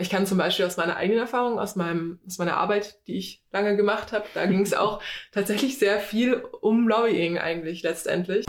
[0.00, 3.44] Ich kann zum Beispiel aus meiner eigenen Erfahrung, aus, meinem, aus meiner Arbeit, die ich
[3.52, 8.46] lange gemacht habe, da ging es auch tatsächlich sehr viel um Lobbying eigentlich letztendlich.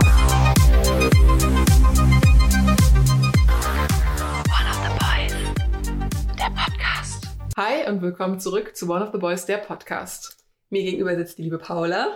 [7.57, 10.37] Hi und willkommen zurück zu One of the Boys, der Podcast.
[10.69, 12.15] Mir gegenüber sitzt die liebe Paula.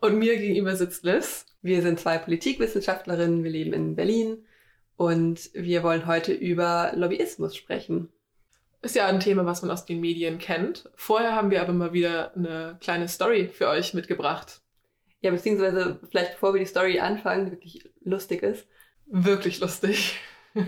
[0.00, 1.44] Und mir gegenüber sitzt Liz.
[1.60, 4.46] Wir sind zwei Politikwissenschaftlerinnen, wir leben in Berlin
[4.96, 8.08] und wir wollen heute über Lobbyismus sprechen.
[8.84, 10.90] Ist ja ein Thema, was man aus den Medien kennt.
[10.94, 14.60] Vorher haben wir aber mal wieder eine kleine Story für euch mitgebracht.
[15.22, 18.68] Ja, beziehungsweise vielleicht bevor wir die Story anfangen, wirklich lustig ist.
[19.06, 20.20] Wirklich lustig.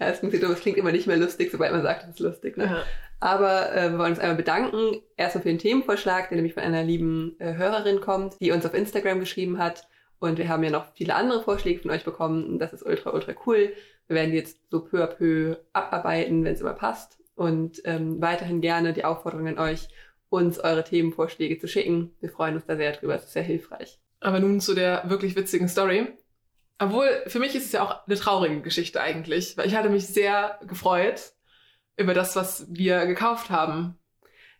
[0.00, 2.56] Ja, es klingt, es klingt immer nicht mehr lustig, sobald man sagt, es ist lustig.
[2.56, 2.64] Ne?
[2.64, 2.82] Ja.
[3.20, 6.82] Aber äh, wir wollen uns einmal bedanken, erstmal für den Themenvorschlag, der nämlich von einer
[6.82, 9.86] lieben äh, Hörerin kommt, die uns auf Instagram geschrieben hat.
[10.18, 12.58] Und wir haben ja noch viele andere Vorschläge von euch bekommen.
[12.58, 13.74] Das ist ultra, ultra cool.
[14.08, 17.21] Wir werden die jetzt so peu à peu abarbeiten, wenn es immer passt.
[17.34, 19.88] Und ähm, weiterhin gerne die Aufforderung an euch,
[20.28, 22.14] uns eure Themenvorschläge zu schicken.
[22.20, 23.14] Wir freuen uns da sehr drüber.
[23.14, 23.98] Es ist sehr hilfreich.
[24.20, 26.06] Aber nun zu der wirklich witzigen Story.
[26.78, 30.06] Obwohl, für mich ist es ja auch eine traurige Geschichte eigentlich, weil ich hatte mich
[30.06, 31.32] sehr gefreut
[31.96, 33.98] über das, was wir gekauft haben.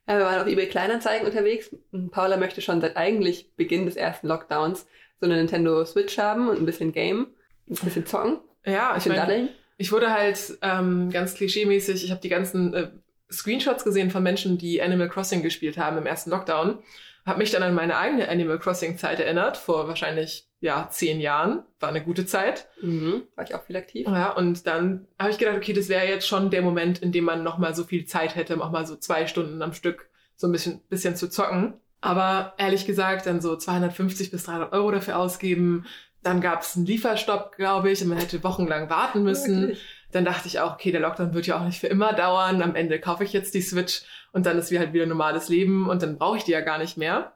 [0.09, 1.75] Ja, wir waren auf eBay Kleinanzeigen unterwegs.
[2.11, 4.87] Paula möchte schon seit eigentlich Beginn des ersten Lockdowns
[5.21, 7.29] so eine Nintendo Switch haben und ein bisschen Game,
[7.69, 9.49] ein bisschen zocken, Ja, ein ich bisschen meine, daddeln.
[9.77, 12.91] Ich wurde halt ähm, ganz klischeemäßig, ich habe die ganzen äh,
[13.31, 16.79] Screenshots gesehen von Menschen, die Animal Crossing gespielt haben im ersten Lockdown.
[17.25, 21.63] Habe mich dann an meine eigene Animal Crossing Zeit erinnert, vor wahrscheinlich ja zehn Jahren.
[21.79, 22.69] War eine gute Zeit.
[22.81, 23.23] Mhm.
[23.37, 24.07] War ich auch viel aktiv.
[24.09, 27.25] Ja, und dann habe ich gedacht, okay, das wäre jetzt schon der Moment, in dem
[27.25, 30.53] man nochmal so viel Zeit hätte, auch mal so zwei Stunden am Stück so ein
[30.53, 31.75] bisschen, bisschen zu zocken.
[32.01, 35.87] Aber ehrlich gesagt, dann so 250 bis 300 Euro dafür ausgeben.
[36.23, 39.63] Dann gab es einen Lieferstopp, glaube ich, und man hätte wochenlang warten müssen.
[39.63, 39.85] Wirklich.
[40.13, 42.63] Dann dachte ich auch, okay, der Lockdown wird ja auch nicht für immer dauern.
[42.63, 45.89] Am Ende kaufe ich jetzt die Switch und dann ist wie halt wieder normales Leben
[45.89, 47.33] und dann brauche ich die ja gar nicht mehr.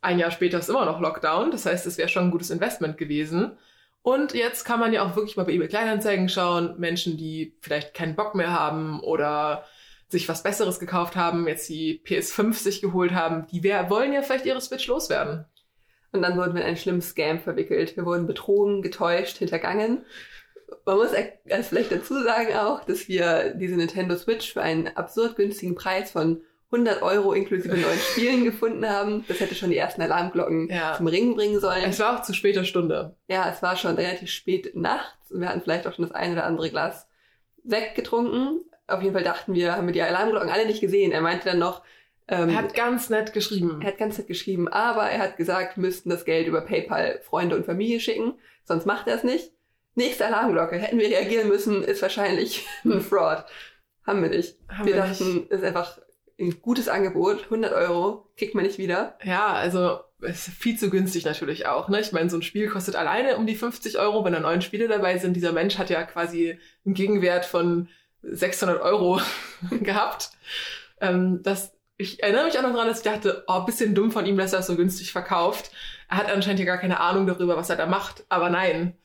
[0.00, 1.50] Ein Jahr später ist immer noch Lockdown.
[1.50, 3.56] Das heißt, es wäre schon ein gutes Investment gewesen.
[4.02, 6.78] Und jetzt kann man ja auch wirklich mal bei eBay Kleinanzeigen schauen.
[6.78, 9.64] Menschen, die vielleicht keinen Bock mehr haben oder
[10.08, 14.22] sich was Besseres gekauft haben, jetzt die PS5 sich geholt haben, die wär, wollen ja
[14.22, 15.44] vielleicht ihre Switch loswerden.
[16.12, 17.96] Und dann wurden wir in einen schlimmen Scam verwickelt.
[17.96, 20.04] Wir wurden betrogen, getäuscht, hintergangen.
[20.84, 25.36] Man muss also vielleicht dazu sagen auch, dass wir diese Nintendo Switch für einen absurd
[25.36, 29.24] günstigen Preis von 100 Euro inklusive neuen Spielen gefunden haben.
[29.28, 30.94] Das hätte schon die ersten Alarmglocken Ja.
[30.96, 31.84] zum Ringen bringen sollen.
[31.84, 33.16] Es war auch zu später Stunde.
[33.28, 36.32] Ja, es war schon relativ spät nachts und wir hatten vielleicht auch schon das ein
[36.32, 37.06] oder andere Glas
[37.64, 38.60] Sekt getrunken.
[38.86, 41.12] Auf jeden Fall dachten wir, haben wir die Alarmglocken alle nicht gesehen.
[41.12, 41.82] Er meinte dann noch,
[42.28, 43.80] ähm, Er hat ganz nett geschrieben.
[43.82, 47.20] er hat ganz nett geschrieben, aber er hat gesagt, wir müssten das Geld über PayPal
[47.22, 48.34] Freunde und Familie schicken,
[48.64, 49.52] sonst macht er es nicht.
[49.94, 50.76] Nächste Alarmglocke.
[50.76, 53.44] Hätten wir reagieren müssen, ist wahrscheinlich ein Fraud.
[54.06, 54.56] Haben wir nicht.
[54.68, 55.98] Haben wir wir dachten, ist einfach
[56.38, 57.44] ein gutes Angebot.
[57.44, 59.18] 100 Euro kriegt man nicht wieder.
[59.24, 61.88] Ja, also es ist viel zu günstig natürlich auch.
[61.88, 62.00] Ne?
[62.00, 64.86] Ich meine, so ein Spiel kostet alleine um die 50 Euro, wenn da neun Spiele
[64.88, 65.34] dabei sind.
[65.34, 67.88] Dieser Mensch hat ja quasi einen Gegenwert von
[68.22, 69.20] 600 Euro
[69.82, 70.30] gehabt.
[71.00, 74.24] Ähm, das, ich erinnere mich auch noch daran, dass ich dachte, oh, bisschen dumm von
[74.24, 75.72] ihm, dass er es so günstig verkauft.
[76.08, 78.24] Er hat anscheinend ja gar keine Ahnung darüber, was er da macht.
[78.28, 78.96] Aber nein,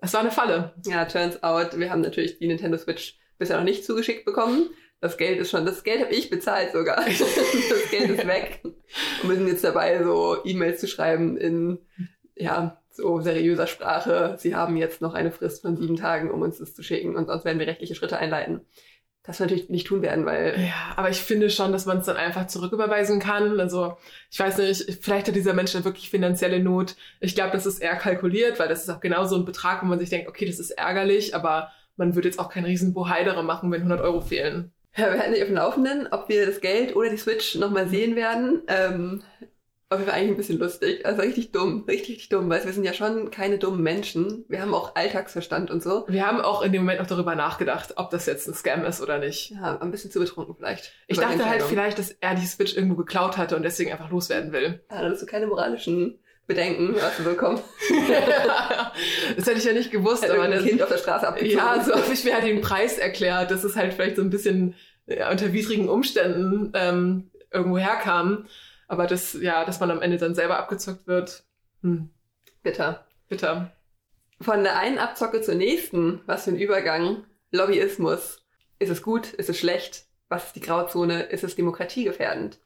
[0.00, 0.72] es war eine Falle.
[0.86, 4.70] Ja, turns out, wir haben natürlich die Nintendo Switch bisher noch nicht zugeschickt bekommen.
[5.00, 7.04] Das Geld ist schon, das Geld habe ich bezahlt sogar.
[7.04, 8.60] das Geld ist weg.
[9.22, 11.78] Und wir sind jetzt dabei, so E-Mails zu schreiben in,
[12.36, 14.36] ja, so seriöser Sprache.
[14.38, 17.26] Sie haben jetzt noch eine Frist von sieben Tagen, um uns das zu schicken und
[17.26, 18.62] sonst werden wir rechtliche Schritte einleiten.
[19.26, 22.16] Das natürlich nicht tun werden, weil Ja, aber ich finde schon, dass man es dann
[22.16, 23.58] einfach zurücküberweisen kann.
[23.58, 23.96] Also
[24.30, 26.94] ich weiß nicht, vielleicht hat dieser Mensch dann wirklich finanzielle Not.
[27.20, 29.86] Ich glaube, das ist eher kalkuliert, weil das ist auch genau so ein Betrag, wo
[29.86, 33.24] man sich denkt, okay, das ist ärgerlich, aber man wird jetzt auch keinen riesen Bohai
[33.42, 34.72] machen, wenn 100 Euro fehlen.
[34.96, 37.88] Ja, wir halten dich auf dem Laufenden, ob wir das Geld oder die Switch nochmal
[37.88, 38.62] sehen werden.
[38.68, 39.22] Ähm,
[39.88, 41.06] aber wir waren eigentlich ein bisschen lustig.
[41.06, 44.44] Also richtig dumm, richtig, richtig dumm, weil wir sind ja schon keine dummen Menschen.
[44.48, 46.04] Wir haben auch Alltagsverstand und so.
[46.08, 49.00] Wir haben auch in dem Moment noch darüber nachgedacht, ob das jetzt ein Scam ist
[49.00, 49.50] oder nicht.
[49.50, 50.92] Ja, ein bisschen zu betrunken vielleicht.
[51.06, 54.52] Ich dachte halt vielleicht, dass er die Switch irgendwo geklaut hatte und deswegen einfach loswerden
[54.52, 54.84] will.
[54.90, 56.18] Ja, da hast du keine moralischen
[56.48, 57.60] Bedenken, hast du bekommen.
[59.36, 61.58] das hätte ich ja nicht gewusst, Hat aber das, Kind auf der Straße abgezogen.
[61.58, 64.30] Ja, so habe ich mir halt den Preis erklärt, dass es halt vielleicht so ein
[64.30, 64.74] bisschen
[65.06, 68.46] ja, unter widrigen Umständen ähm, irgendwo herkam.
[68.88, 71.44] Aber das, ja, dass man am Ende dann selber abgezockt wird,
[71.82, 72.10] hm,
[72.62, 73.06] Bitter.
[73.28, 73.72] bitter.
[74.40, 77.24] Von der einen Abzocke zur nächsten, was für ein Übergang.
[77.52, 78.44] Lobbyismus.
[78.78, 79.32] Ist es gut?
[79.32, 80.04] Ist es schlecht?
[80.28, 81.22] Was ist die Grauzone?
[81.22, 82.58] Ist es demokratiegefährdend?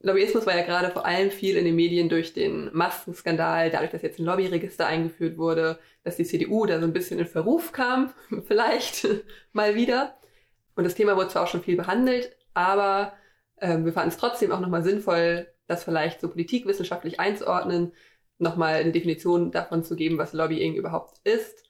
[0.00, 4.02] Lobbyismus war ja gerade vor allem viel in den Medien durch den Maskenskandal, dadurch, dass
[4.02, 8.12] jetzt ein Lobbyregister eingeführt wurde, dass die CDU da so ein bisschen in Verruf kam,
[8.46, 9.08] vielleicht
[9.52, 10.18] mal wieder.
[10.76, 13.14] Und das Thema wurde zwar auch schon viel behandelt, aber
[13.64, 17.92] äh, wir fanden es trotzdem auch nochmal sinnvoll, das vielleicht so politikwissenschaftlich einzuordnen,
[18.38, 21.64] nochmal eine Definition davon zu geben, was Lobbying überhaupt ist,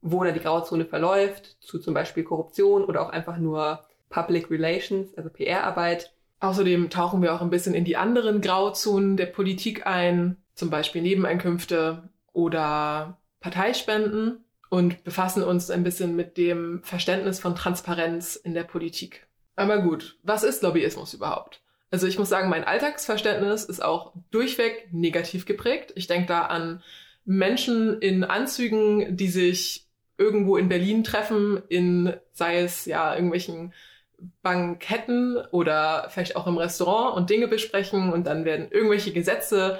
[0.00, 5.14] wo da die Grauzone verläuft, zu zum Beispiel Korruption oder auch einfach nur Public Relations,
[5.16, 6.14] also PR-Arbeit.
[6.40, 11.02] Außerdem tauchen wir auch ein bisschen in die anderen Grauzonen der Politik ein, zum Beispiel
[11.02, 18.64] Nebeneinkünfte oder Parteispenden und befassen uns ein bisschen mit dem Verständnis von Transparenz in der
[18.64, 19.23] Politik.
[19.56, 21.60] Aber gut, was ist Lobbyismus überhaupt?
[21.90, 25.92] Also ich muss sagen, mein Alltagsverständnis ist auch durchweg negativ geprägt.
[25.94, 26.82] Ich denke da an
[27.24, 29.86] Menschen in Anzügen, die sich
[30.18, 33.72] irgendwo in Berlin treffen, in sei es ja irgendwelchen
[34.42, 39.78] Banketten oder vielleicht auch im Restaurant und Dinge besprechen und dann werden irgendwelche Gesetze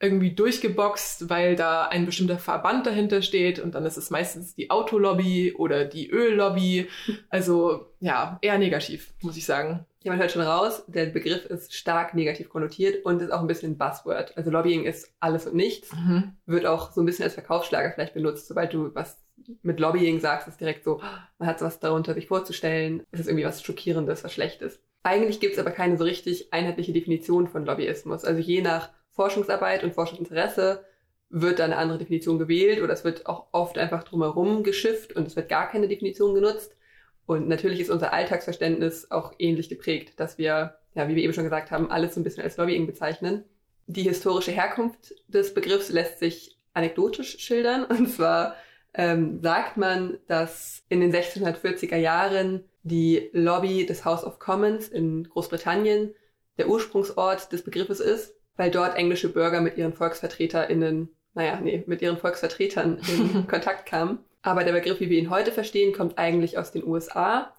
[0.00, 4.70] irgendwie durchgeboxt, weil da ein bestimmter Verband dahinter steht und dann ist es meistens die
[4.70, 6.88] Autolobby oder die Öllobby.
[7.28, 9.84] Also ja, eher negativ, muss ich sagen.
[10.02, 13.46] Ja, man hört schon raus, der Begriff ist stark negativ konnotiert und ist auch ein
[13.46, 14.36] bisschen Buzzword.
[14.36, 16.36] Also Lobbying ist alles und nichts, mhm.
[16.46, 18.46] wird auch so ein bisschen als Verkaufsschlager vielleicht benutzt.
[18.46, 19.18] Sobald du was
[19.62, 21.00] mit Lobbying sagst, ist direkt so,
[21.38, 24.80] man hat was darunter sich vorzustellen, es ist irgendwie was Schockierendes, was Schlechtes.
[25.02, 28.24] Eigentlich gibt es aber keine so richtig einheitliche Definition von Lobbyismus.
[28.24, 30.84] Also je nach Forschungsarbeit und Forschungsinteresse
[31.28, 35.26] wird da eine andere Definition gewählt oder es wird auch oft einfach drumherum geschifft und
[35.26, 36.76] es wird gar keine Definition genutzt.
[37.24, 41.42] Und natürlich ist unser Alltagsverständnis auch ähnlich geprägt, dass wir, ja, wie wir eben schon
[41.42, 43.42] gesagt haben, alles so ein bisschen als Lobbying bezeichnen.
[43.88, 47.84] Die historische Herkunft des Begriffs lässt sich anekdotisch schildern.
[47.88, 48.54] Und zwar
[48.94, 55.28] ähm, sagt man, dass in den 1640er Jahren die Lobby des House of Commons in
[55.28, 56.14] Großbritannien
[56.58, 62.02] der Ursprungsort des Begriffes ist weil dort englische Bürger mit ihren VolksvertreterInnen, naja, nee, mit
[62.02, 64.18] ihren Volksvertretern in Kontakt kamen.
[64.42, 67.52] Aber der Begriff, wie wir ihn heute verstehen, kommt eigentlich aus den USA.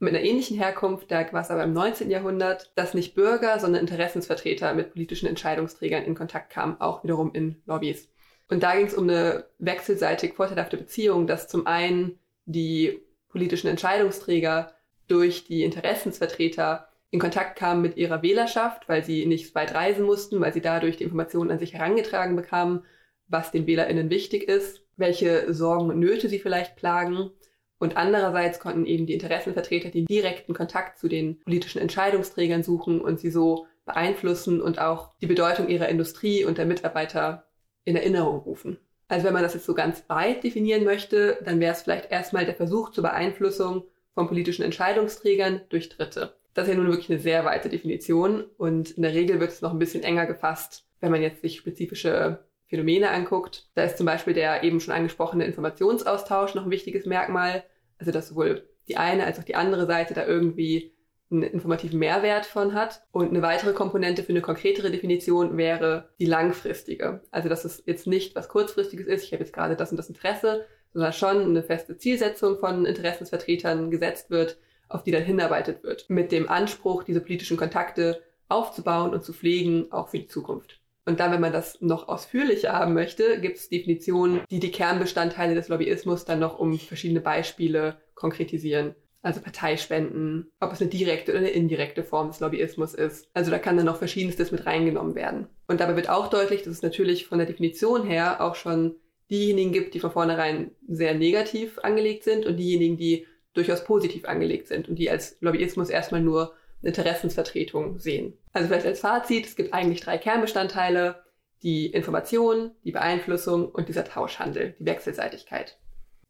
[0.00, 2.10] Mit einer ähnlichen Herkunft, da war es aber im 19.
[2.10, 7.62] Jahrhundert, dass nicht Bürger, sondern Interessensvertreter mit politischen Entscheidungsträgern in Kontakt kamen, auch wiederum in
[7.66, 8.08] Lobbys.
[8.48, 14.74] Und da ging es um eine wechselseitig vorteilhafte Beziehung, dass zum einen die politischen Entscheidungsträger
[15.06, 20.40] durch die Interessensvertreter in Kontakt kamen mit ihrer Wählerschaft, weil sie nicht weit reisen mussten,
[20.40, 22.82] weil sie dadurch die Informationen an sich herangetragen bekamen,
[23.28, 27.30] was den WählerInnen wichtig ist, welche Sorgen und Nöte sie vielleicht plagen.
[27.78, 33.20] Und andererseits konnten eben die Interessenvertreter den direkten Kontakt zu den politischen Entscheidungsträgern suchen und
[33.20, 37.46] sie so beeinflussen und auch die Bedeutung ihrer Industrie und der Mitarbeiter
[37.84, 38.80] in Erinnerung rufen.
[39.06, 42.44] Also wenn man das jetzt so ganz weit definieren möchte, dann wäre es vielleicht erstmal
[42.44, 43.84] der Versuch zur Beeinflussung
[44.14, 46.34] von politischen Entscheidungsträgern durch Dritte.
[46.54, 49.60] Das ist ja nun wirklich eine sehr weite Definition und in der Regel wird es
[49.60, 53.68] noch ein bisschen enger gefasst, wenn man jetzt sich spezifische Phänomene anguckt.
[53.74, 57.64] Da ist zum Beispiel der eben schon angesprochene Informationsaustausch noch ein wichtiges Merkmal.
[57.98, 60.92] Also dass sowohl die eine als auch die andere Seite da irgendwie
[61.30, 63.02] einen informativen Mehrwert von hat.
[63.12, 67.22] Und eine weitere Komponente für eine konkretere Definition wäre die langfristige.
[67.30, 70.08] Also dass es jetzt nicht was kurzfristiges ist, ich habe jetzt gerade das und das
[70.08, 74.58] Interesse, sondern schon eine feste Zielsetzung von Interessensvertretern gesetzt wird,
[74.94, 79.90] auf die dann hinarbeitet wird, mit dem Anspruch, diese politischen Kontakte aufzubauen und zu pflegen,
[79.90, 80.80] auch für die Zukunft.
[81.04, 85.54] Und dann, wenn man das noch ausführlicher haben möchte, gibt es Definitionen, die die Kernbestandteile
[85.54, 88.94] des Lobbyismus dann noch um verschiedene Beispiele konkretisieren.
[89.20, 93.28] Also Parteispenden, ob es eine direkte oder eine indirekte Form des Lobbyismus ist.
[93.34, 95.48] Also da kann dann noch Verschiedenstes mit reingenommen werden.
[95.66, 98.96] Und dabei wird auch deutlich, dass es natürlich von der Definition her auch schon
[99.30, 104.68] diejenigen gibt, die von vornherein sehr negativ angelegt sind und diejenigen, die durchaus positiv angelegt
[104.68, 108.34] sind und die als Lobbyismus erstmal nur Interessensvertretung sehen.
[108.52, 111.22] Also vielleicht als Fazit, es gibt eigentlich drei Kernbestandteile,
[111.62, 115.78] die Information, die Beeinflussung und dieser Tauschhandel, die Wechselseitigkeit.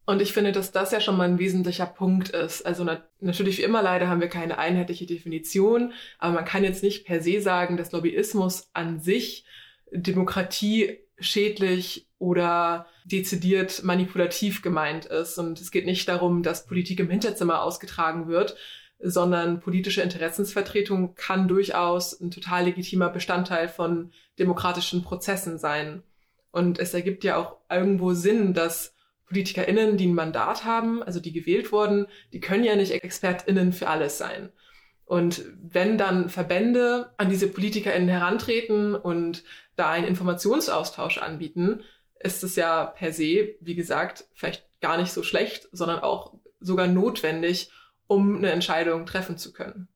[0.06, 2.64] Und ich finde, dass das ja schon mal ein wesentlicher Punkt ist.
[2.64, 6.82] Also na natürlich wie immer leider haben wir keine einheitliche Definition, aber man kann jetzt
[6.82, 9.46] nicht per se sagen, dass Lobbyismus an sich
[9.90, 15.38] Demokratie schädlich oder dezidiert manipulativ gemeint ist.
[15.38, 18.56] Und es geht nicht darum, dass Politik im Hinterzimmer ausgetragen wird,
[18.98, 26.02] sondern politische Interessensvertretung kann durchaus ein total legitimer Bestandteil von demokratischen Prozessen sein.
[26.50, 28.94] Und es ergibt ja auch irgendwo Sinn, dass
[29.26, 33.88] PolitikerInnen, die ein Mandat haben, also die gewählt wurden, die können ja nicht ExpertInnen für
[33.88, 34.50] alles sein.
[35.04, 39.44] Und wenn dann Verbände an diese PolitikerInnen herantreten und
[39.76, 41.82] da einen Informationsaustausch anbieten,
[42.24, 46.86] ist es ja per se, wie gesagt, vielleicht gar nicht so schlecht, sondern auch sogar
[46.86, 47.70] notwendig,
[48.06, 49.88] um eine Entscheidung treffen zu können.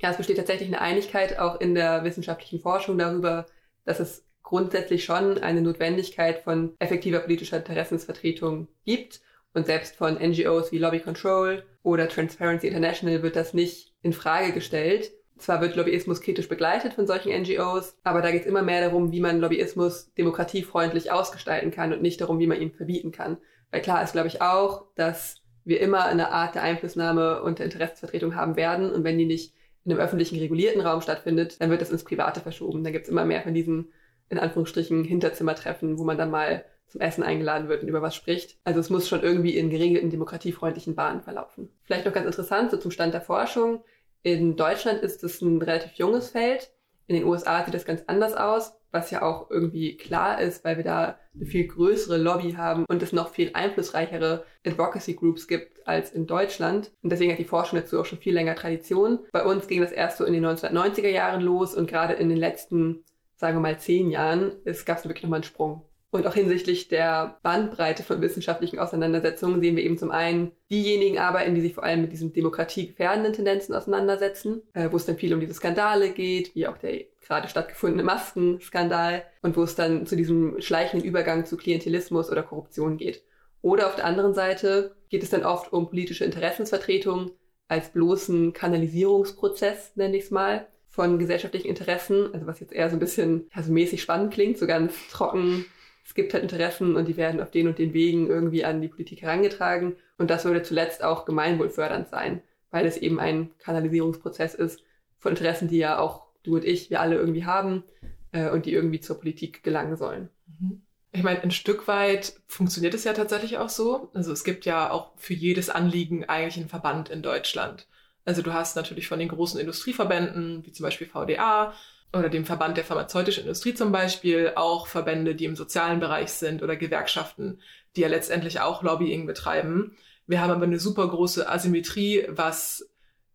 [0.00, 3.46] Ja, es besteht tatsächlich eine Einigkeit auch in der wissenschaftlichen Forschung darüber,
[3.84, 9.20] dass es grundsätzlich schon eine Notwendigkeit von effektiver politischer Interessensvertretung gibt
[9.56, 14.52] Und selbst von NGOs wie Lobby Control oder Transparency International wird das nicht in Frage
[14.52, 15.12] gestellt.
[15.38, 19.12] Zwar wird Lobbyismus kritisch begleitet von solchen NGOs, aber da geht es immer mehr darum,
[19.12, 23.36] wie man Lobbyismus demokratiefreundlich ausgestalten kann und nicht darum, wie man ihn verbieten kann.
[23.70, 27.66] Weil klar ist, glaube ich, auch, dass wir immer eine Art der Einflussnahme und der
[27.66, 28.90] Interessensvertretung haben werden.
[28.90, 29.52] Und wenn die nicht
[29.84, 32.84] in einem öffentlichen regulierten Raum stattfindet, dann wird das ins Private verschoben.
[32.84, 33.92] Da gibt es immer mehr von diesen,
[34.28, 38.58] in Anführungsstrichen, Hinterzimmertreffen, wo man dann mal zum Essen eingeladen wird und über was spricht.
[38.64, 41.68] Also es muss schon irgendwie in geregelten, demokratiefreundlichen Bahnen verlaufen.
[41.82, 43.82] Vielleicht noch ganz interessant, so zum Stand der Forschung.
[44.26, 46.72] In Deutschland ist es ein relativ junges Feld.
[47.06, 50.78] In den USA sieht das ganz anders aus, was ja auch irgendwie klar ist, weil
[50.78, 55.86] wir da eine viel größere Lobby haben und es noch viel einflussreichere Advocacy Groups gibt
[55.86, 56.90] als in Deutschland.
[57.04, 59.20] Und deswegen hat die Forschung dazu auch schon viel länger Tradition.
[59.30, 62.38] Bei uns ging das erst so in den 1990er Jahren los und gerade in den
[62.38, 63.04] letzten,
[63.36, 65.85] sagen wir mal, zehn Jahren, gab es wirklich nochmal einen Sprung.
[66.10, 71.54] Und auch hinsichtlich der Bandbreite von wissenschaftlichen Auseinandersetzungen sehen wir eben zum einen diejenigen arbeiten,
[71.54, 75.40] die sich vor allem mit diesen demokratiegefährdenden Tendenzen auseinandersetzen, äh, wo es dann viel um
[75.40, 80.60] diese Skandale geht, wie auch der gerade stattgefundene Maskenskandal und wo es dann zu diesem
[80.60, 83.24] schleichenden Übergang zu Klientelismus oder Korruption geht.
[83.62, 87.32] Oder auf der anderen Seite geht es dann oft um politische Interessensvertretung
[87.66, 92.96] als bloßen Kanalisierungsprozess, nenne ich es mal, von gesellschaftlichen Interessen, also was jetzt eher so
[92.96, 95.66] ein bisschen ja, so mäßig spannend klingt, so ganz trocken
[96.06, 98.88] es gibt halt Interessen und die werden auf den und den Wegen irgendwie an die
[98.88, 99.96] Politik herangetragen.
[100.18, 104.84] Und das würde zuletzt auch gemeinwohlfördernd sein, weil es eben ein Kanalisierungsprozess ist
[105.18, 107.82] von Interessen, die ja auch du und ich, wir alle irgendwie haben
[108.30, 110.28] äh, und die irgendwie zur Politik gelangen sollen.
[110.46, 110.82] Mhm.
[111.10, 114.10] Ich meine, ein Stück weit funktioniert es ja tatsächlich auch so.
[114.14, 117.88] Also es gibt ja auch für jedes Anliegen eigentlich einen Verband in Deutschland.
[118.24, 121.74] Also du hast natürlich von den großen Industrieverbänden, wie zum Beispiel VDA,
[122.12, 126.62] oder dem Verband der pharmazeutischen Industrie zum Beispiel, auch Verbände, die im sozialen Bereich sind
[126.62, 127.60] oder Gewerkschaften,
[127.94, 129.96] die ja letztendlich auch Lobbying betreiben.
[130.26, 132.88] Wir haben aber eine super große Asymmetrie, was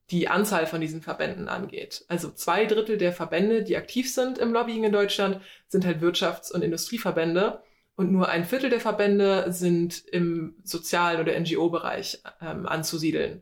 [0.10, 2.04] die Anzahl von diesen Verbänden angeht.
[2.10, 6.52] Also zwei Drittel der Verbände, die aktiv sind im Lobbying in Deutschland, sind halt Wirtschafts-
[6.52, 7.62] und Industrieverbände
[7.96, 13.42] und nur ein Viertel der Verbände sind im sozialen oder NGO-Bereich ähm, anzusiedeln.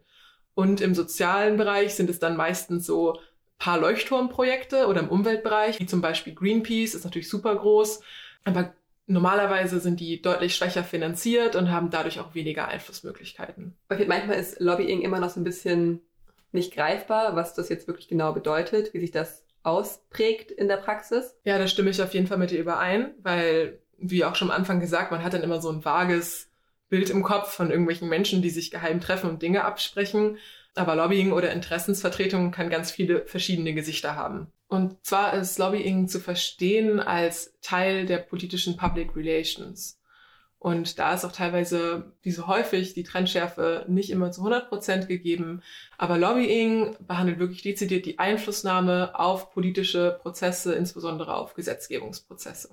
[0.54, 3.20] Und im sozialen Bereich sind es dann meistens so
[3.60, 8.02] paar Leuchtturmprojekte oder im Umweltbereich, wie zum Beispiel Greenpeace, ist natürlich super groß,
[8.46, 8.74] aber
[9.06, 13.76] normalerweise sind die deutlich schwächer finanziert und haben dadurch auch weniger Einflussmöglichkeiten.
[13.90, 16.02] Okay, manchmal ist Lobbying immer noch so ein bisschen
[16.52, 21.36] nicht greifbar, was das jetzt wirklich genau bedeutet, wie sich das ausprägt in der Praxis.
[21.44, 24.58] Ja, da stimme ich auf jeden Fall mit dir überein, weil, wie auch schon am
[24.58, 26.50] Anfang gesagt, man hat dann immer so ein vages
[26.88, 30.38] Bild im Kopf von irgendwelchen Menschen, die sich geheim treffen und Dinge absprechen.
[30.80, 34.48] Aber Lobbying oder Interessensvertretung kann ganz viele verschiedene Gesichter haben.
[34.70, 40.00] Und zwar ist Lobbying zu verstehen als Teil der politischen Public Relations.
[40.58, 45.10] Und da ist auch teilweise, wie so häufig, die Trendschärfe nicht immer zu 100 Prozent
[45.10, 45.64] gegeben.
[45.98, 52.70] Aber Lobbying behandelt wirklich dezidiert die Einflussnahme auf politische Prozesse, insbesondere auf Gesetzgebungsprozesse.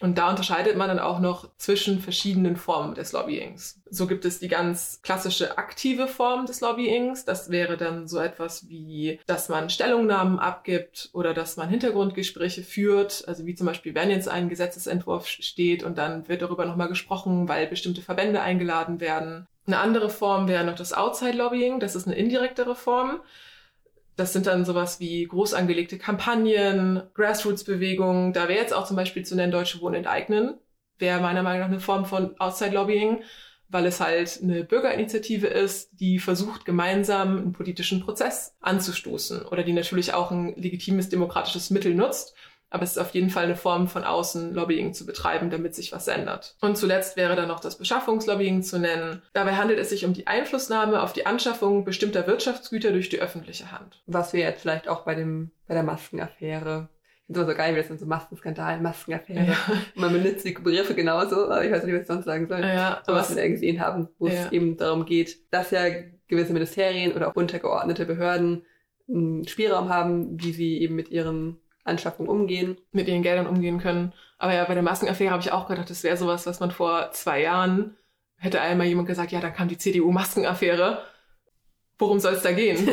[0.00, 3.80] Und da unterscheidet man dann auch noch zwischen verschiedenen Formen des Lobbyings.
[3.90, 7.26] So gibt es die ganz klassische aktive Form des Lobbyings.
[7.26, 13.24] Das wäre dann so etwas wie, dass man Stellungnahmen abgibt oder dass man Hintergrundgespräche führt.
[13.28, 17.46] Also wie zum Beispiel, wenn jetzt ein Gesetzesentwurf steht und dann wird darüber nochmal gesprochen,
[17.48, 19.46] weil bestimmte Verbände eingeladen werden.
[19.66, 21.78] Eine andere Form wäre noch das Outside Lobbying.
[21.78, 23.20] Das ist eine indirektere Form.
[24.16, 28.32] Das sind dann sowas wie groß angelegte Kampagnen, Grassroots-Bewegungen.
[28.32, 30.58] Da wäre jetzt auch zum Beispiel zu nennen Deutsche Wohnen enteignen.
[30.98, 33.22] Wäre meiner Meinung nach eine Form von Outside-Lobbying,
[33.68, 39.72] weil es halt eine Bürgerinitiative ist, die versucht, gemeinsam einen politischen Prozess anzustoßen oder die
[39.72, 42.34] natürlich auch ein legitimes demokratisches Mittel nutzt,
[42.70, 45.92] aber es ist auf jeden Fall eine Form von außen Lobbying zu betreiben, damit sich
[45.92, 46.56] was ändert.
[46.60, 49.22] Und zuletzt wäre dann noch das Beschaffungslobbying zu nennen.
[49.32, 53.72] Dabei handelt es sich um die Einflussnahme auf die Anschaffung bestimmter Wirtschaftsgüter durch die öffentliche
[53.72, 54.02] Hand.
[54.06, 56.88] Was wir jetzt vielleicht auch bei dem, bei der Maskenaffäre
[57.30, 59.46] finde es so geil, wie das sind so Maskenskandal, Maskenaffäre.
[59.46, 59.56] Ja.
[59.94, 62.60] Man benutzt die Begriffe genauso, aber ich weiß nicht, was ich sonst sagen soll.
[62.60, 64.46] Ja, aber was wir da gesehen haben, wo ja.
[64.46, 65.84] es eben darum geht, dass ja
[66.26, 68.64] gewisse Ministerien oder auch untergeordnete Behörden
[69.08, 71.58] einen Spielraum haben, wie sie eben mit ihren
[71.90, 72.78] Anschaffung umgehen.
[72.92, 74.12] Mit ihren Geldern umgehen können.
[74.38, 77.10] Aber ja, bei der Maskenaffäre habe ich auch gedacht, das wäre sowas, was man vor
[77.12, 77.96] zwei Jahren
[78.36, 81.04] hätte einmal jemand gesagt, ja, dann kam die CDU-Maskenaffäre.
[81.98, 82.88] Worum soll es da gehen?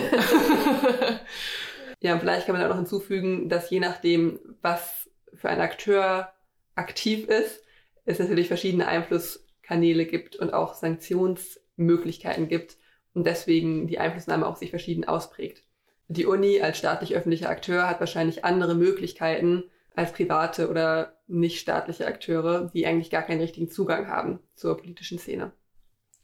[2.01, 6.33] ja, und vielleicht kann man auch noch hinzufügen, dass je nachdem, was für ein Akteur
[6.75, 7.63] aktiv ist,
[8.03, 12.77] es natürlich verschiedene Einflusskanäle gibt und auch Sanktionsmöglichkeiten gibt
[13.13, 15.63] und deswegen die Einflussnahme auch sich verschieden ausprägt.
[16.09, 19.63] Die Uni als staatlich-öffentlicher Akteur hat wahrscheinlich andere Möglichkeiten
[19.95, 25.19] als private oder nicht staatliche Akteure, die eigentlich gar keinen richtigen Zugang haben zur politischen
[25.19, 25.51] Szene.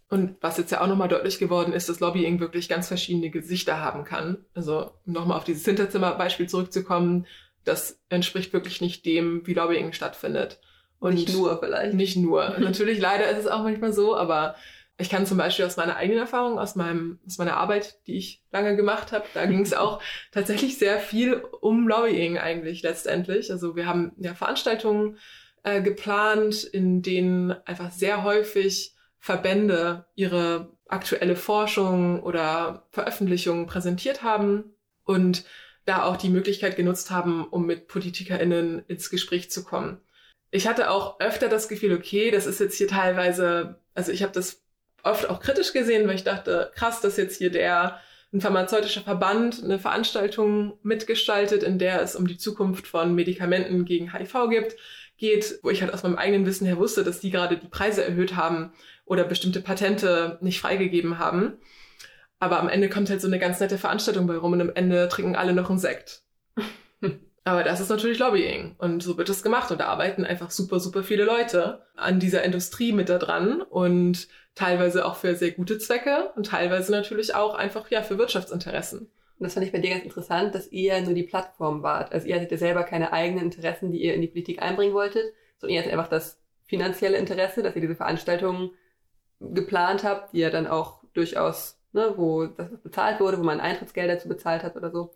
[0.09, 3.81] Und was jetzt ja auch nochmal deutlich geworden ist, dass Lobbying wirklich ganz verschiedene Gesichter
[3.81, 4.45] haben kann.
[4.53, 7.25] Also um nochmal auf dieses Hinterzimmerbeispiel zurückzukommen,
[7.63, 10.59] das entspricht wirklich nicht dem, wie Lobbying stattfindet.
[10.99, 11.95] Und nicht nur vielleicht.
[11.95, 12.47] Nicht nur.
[12.59, 14.55] Natürlich, leider ist es auch manchmal so, aber
[14.97, 18.43] ich kann zum Beispiel aus meiner eigenen Erfahrung, aus meinem, aus meiner Arbeit, die ich
[18.51, 23.51] lange gemacht habe, da ging es auch tatsächlich sehr viel um Lobbying eigentlich letztendlich.
[23.51, 25.17] Also wir haben ja Veranstaltungen
[25.63, 34.75] äh, geplant, in denen einfach sehr häufig Verbände ihre aktuelle Forschung oder Veröffentlichungen präsentiert haben
[35.05, 35.45] und
[35.85, 39.99] da auch die Möglichkeit genutzt haben, um mit PolitikerInnen ins Gespräch zu kommen.
[40.51, 44.33] Ich hatte auch öfter das Gefühl, okay, das ist jetzt hier teilweise, also ich habe
[44.33, 44.62] das
[45.03, 47.99] oft auch kritisch gesehen, weil ich dachte, krass, dass jetzt hier der
[48.33, 54.11] ein pharmazeutischer Verband eine Veranstaltung mitgestaltet, in der es um die Zukunft von Medikamenten gegen
[54.11, 54.75] HIV gibt,
[55.17, 58.03] geht, wo ich halt aus meinem eigenen Wissen her wusste, dass die gerade die Preise
[58.03, 58.73] erhöht haben
[59.05, 61.57] oder bestimmte Patente nicht freigegeben haben.
[62.39, 65.07] Aber am Ende kommt halt so eine ganz nette Veranstaltung bei rum und am Ende
[65.09, 66.22] trinken alle noch einen Sekt.
[67.45, 70.79] Aber das ist natürlich Lobbying und so wird es gemacht und da arbeiten einfach super,
[70.79, 75.77] super viele Leute an dieser Industrie mit da dran und teilweise auch für sehr gute
[75.77, 78.99] Zwecke und teilweise natürlich auch einfach ja für Wirtschaftsinteressen.
[78.99, 82.13] Und das fand ich bei dir ganz interessant, dass ihr nur die Plattform wart.
[82.13, 85.33] Also ihr hattet ja selber keine eigenen Interessen, die ihr in die Politik einbringen wolltet,
[85.57, 88.71] sondern ihr hattet einfach das finanzielle Interesse, dass ihr diese Veranstaltungen
[89.41, 94.15] geplant habt, die ja dann auch durchaus, ne, wo das bezahlt wurde, wo man Eintrittsgelder
[94.15, 95.13] dazu bezahlt hat oder so.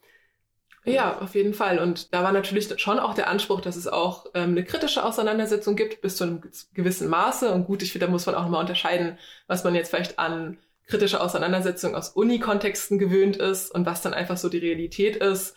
[0.88, 1.79] Ja, auf jeden Fall.
[1.79, 5.75] Und da war natürlich schon auch der Anspruch, dass es auch ähm, eine kritische Auseinandersetzung
[5.75, 6.41] gibt, bis zu einem
[6.74, 7.51] gewissen Maße.
[7.51, 9.17] Und gut, ich finde, da muss man auch nochmal unterscheiden,
[9.48, 14.38] was man jetzt vielleicht an kritischer Auseinandersetzung aus Uni-Kontexten gewöhnt ist und was dann einfach
[14.38, 15.56] so die Realität ist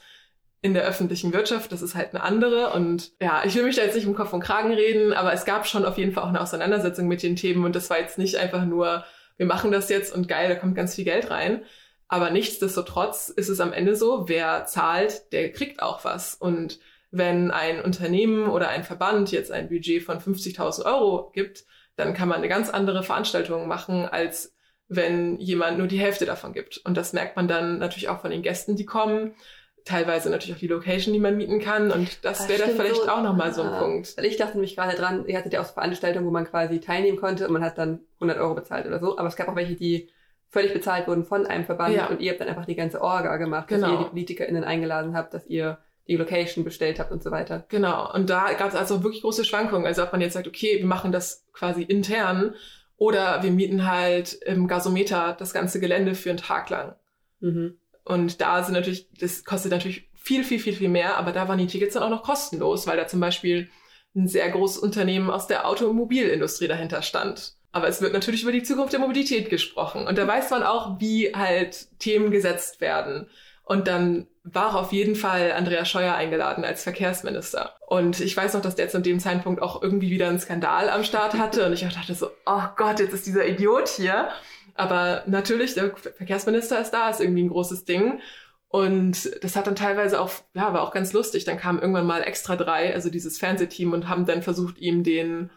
[0.63, 1.71] in der öffentlichen Wirtschaft.
[1.71, 2.73] Das ist halt eine andere.
[2.73, 5.45] Und ja, ich will mich da jetzt nicht im Kopf und Kragen reden, aber es
[5.45, 7.65] gab schon auf jeden Fall auch eine Auseinandersetzung mit den Themen.
[7.65, 9.05] Und das war jetzt nicht einfach nur,
[9.37, 11.63] wir machen das jetzt und geil, da kommt ganz viel Geld rein,
[12.11, 16.35] aber nichtsdestotrotz ist es am Ende so, wer zahlt, der kriegt auch was.
[16.35, 16.81] Und
[17.12, 22.28] wenn ein Unternehmen oder ein Verband jetzt ein Budget von 50.000 Euro gibt, dann kann
[22.28, 24.56] man eine ganz andere Veranstaltung machen, als
[24.89, 26.78] wenn jemand nur die Hälfte davon gibt.
[26.78, 29.37] Und das merkt man dann natürlich auch von den Gästen, die kommen.
[29.85, 31.93] Teilweise natürlich auch die Location, die man mieten kann.
[31.93, 34.17] Und das, das wäre dann vielleicht so, auch nochmal so ein ah, Punkt.
[34.17, 37.19] Weil ich dachte nämlich gerade dran, ihr hattet ja auch Veranstaltungen, wo man quasi teilnehmen
[37.19, 39.17] konnte und man hat dann 100 Euro bezahlt oder so.
[39.17, 40.08] Aber es gab auch welche, die
[40.50, 42.06] völlig bezahlt wurden von einem Verband ja.
[42.06, 43.86] und ihr habt dann einfach die ganze Orga gemacht, genau.
[43.86, 47.65] dass ihr die PolitikerInnen eingeladen habt, dass ihr die Location bestellt habt und so weiter.
[47.69, 48.13] Genau.
[48.13, 49.86] Und da gab es also wirklich große Schwankungen.
[49.86, 52.54] Also ob man jetzt sagt, okay, wir machen das quasi intern
[52.97, 56.97] oder wir mieten halt im Gasometer das ganze Gelände für einen Tag lang.
[57.39, 57.78] Mhm.
[58.04, 61.58] Und da sind natürlich, das kostet natürlich viel, viel, viel, viel mehr, aber da waren
[61.58, 63.69] die Tickets dann auch noch kostenlos, weil da zum Beispiel
[64.17, 67.54] ein sehr großes Unternehmen aus der Automobilindustrie dahinter stand.
[67.73, 70.06] Aber es wird natürlich über die Zukunft der Mobilität gesprochen.
[70.06, 73.28] Und da weiß man auch, wie halt Themen gesetzt werden.
[73.65, 77.76] Und dann war auf jeden Fall Andreas Scheuer eingeladen als Verkehrsminister.
[77.87, 81.04] Und ich weiß noch, dass der zu dem Zeitpunkt auch irgendwie wieder einen Skandal am
[81.04, 81.67] Start hatte.
[81.67, 84.30] Und ich dachte so, oh Gott, jetzt ist dieser Idiot hier.
[84.75, 88.21] Aber natürlich, der Verkehrsminister ist da, ist irgendwie ein großes Ding.
[88.69, 91.45] Und das hat dann teilweise auch, ja, war auch ganz lustig.
[91.45, 95.50] Dann kam irgendwann mal extra drei, also dieses Fernsehteam, und haben dann versucht, ihm den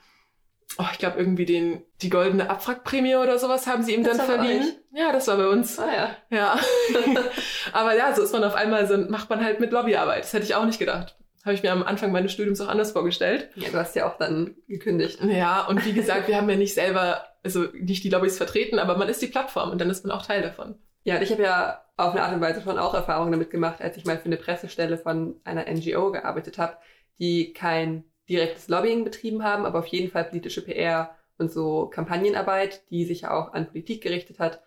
[0.78, 4.26] oh, ich glaube irgendwie den die goldene Abwrackprämie oder sowas haben sie ihm das dann
[4.26, 4.72] verliehen.
[4.92, 5.80] Ja, das war bei uns.
[5.80, 6.18] Ah ja.
[6.30, 6.60] Ja.
[7.74, 10.24] Aber ja, so ist man auf einmal so macht man halt mit Lobbyarbeit.
[10.24, 11.18] Das hätte ich auch nicht gedacht.
[11.46, 13.50] Habe ich mir am Anfang meines Studiums auch anders vorgestellt.
[13.56, 15.20] Ja, du hast ja auch dann gekündigt.
[15.22, 18.98] Ja, und wie gesagt, wir haben ja nicht selber, also nicht die Lobbys vertreten, aber
[18.98, 20.76] man ist die Plattform und dann ist man auch Teil davon.
[21.04, 23.82] Ja, und ich habe ja auf eine Art und Weise schon auch Erfahrungen damit gemacht,
[23.82, 26.78] als ich mal für eine Pressestelle von einer NGO gearbeitet habe,
[27.20, 32.90] die kein direktes Lobbying betrieben haben, aber auf jeden Fall politische PR und so Kampagnenarbeit,
[32.90, 34.62] die sich ja auch an Politik gerichtet hat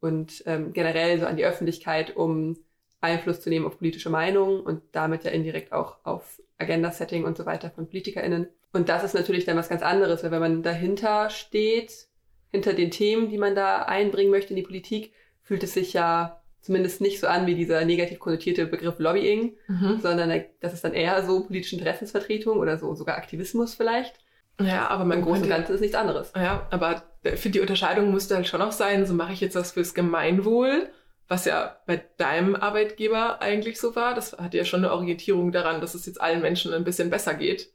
[0.00, 2.56] und ähm, generell so an die Öffentlichkeit, um
[3.00, 7.46] Einfluss zu nehmen auf politische Meinungen und damit ja indirekt auch auf Agenda-Setting und so
[7.46, 8.48] weiter von PolitikerInnen.
[8.72, 12.06] Und das ist natürlich dann was ganz anderes, weil wenn man dahinter steht,
[12.50, 16.41] hinter den Themen, die man da einbringen möchte in die Politik, fühlt es sich ja
[16.62, 19.98] zumindest nicht so an wie dieser negativ konnotierte Begriff Lobbying, mhm.
[20.00, 24.14] sondern das ist dann eher so politische Interessensvertretung oder so sogar Aktivismus vielleicht.
[24.60, 26.32] Ja, aber mein großes Ganze ist nichts anderes.
[26.36, 27.02] Ja, aber
[27.36, 30.88] für die Unterscheidung musste halt schon auch sein, so mache ich jetzt was fürs Gemeinwohl,
[31.26, 34.14] was ja bei deinem Arbeitgeber eigentlich so war.
[34.14, 37.34] Das hat ja schon eine Orientierung daran, dass es jetzt allen Menschen ein bisschen besser
[37.34, 37.72] geht.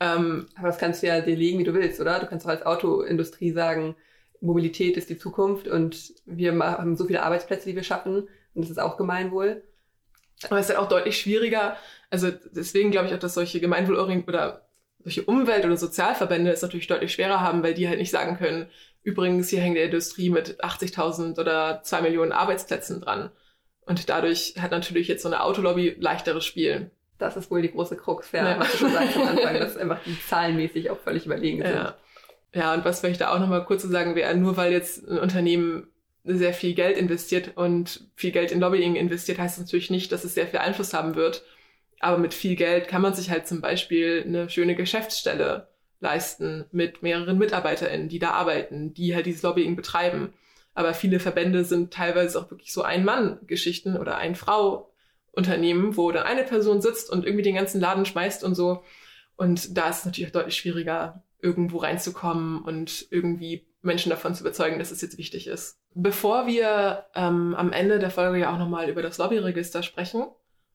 [0.00, 2.20] Ähm, aber das kannst du ja dir legen, wie du willst, oder?
[2.20, 3.96] Du kannst auch als Autoindustrie sagen,
[4.40, 8.70] Mobilität ist die Zukunft und wir haben so viele Arbeitsplätze, die wir schaffen und das
[8.70, 9.62] ist auch Gemeinwohl.
[10.44, 11.76] Aber es ist halt auch deutlich schwieriger.
[12.10, 14.68] Also deswegen glaube ich auch, dass solche Gemeinwohlorient oder
[15.00, 18.68] solche Umwelt- oder Sozialverbände es natürlich deutlich schwerer haben, weil die halt nicht sagen können,
[19.02, 23.30] übrigens, hier hängt die Industrie mit 80.000 oder 2 Millionen Arbeitsplätzen dran.
[23.86, 26.90] Und dadurch hat natürlich jetzt so eine Autolobby leichteres Spiel.
[27.16, 28.60] Das ist wohl die große Krux, ja, ja.
[28.60, 31.74] was du schon sagst am Anfang, dass einfach die zahlenmäßig auch völlig überlegen sind.
[31.74, 31.96] Ja,
[32.54, 35.18] ja und was vielleicht da auch nochmal kurz zu sagen wäre, nur weil jetzt ein
[35.18, 35.88] Unternehmen
[36.24, 40.34] sehr viel Geld investiert und viel Geld in Lobbying investiert, heißt natürlich nicht, dass es
[40.34, 41.44] sehr viel Einfluss haben wird.
[42.00, 45.68] Aber mit viel Geld kann man sich halt zum Beispiel eine schöne Geschäftsstelle
[46.00, 50.32] leisten mit mehreren MitarbeiterInnen, die da arbeiten, die halt dieses Lobbying betreiben.
[50.74, 56.80] Aber viele Verbände sind teilweise auch wirklich so Ein-Mann-Geschichten oder Ein-Frau-Unternehmen, wo dann eine Person
[56.80, 58.84] sitzt und irgendwie den ganzen Laden schmeißt und so.
[59.36, 64.42] Und da ist es natürlich auch deutlich schwieriger, irgendwo reinzukommen und irgendwie Menschen davon zu
[64.42, 65.78] überzeugen, dass es jetzt wichtig ist.
[65.94, 70.24] Bevor wir ähm, am Ende der Folge ja auch nochmal über das Lobbyregister sprechen,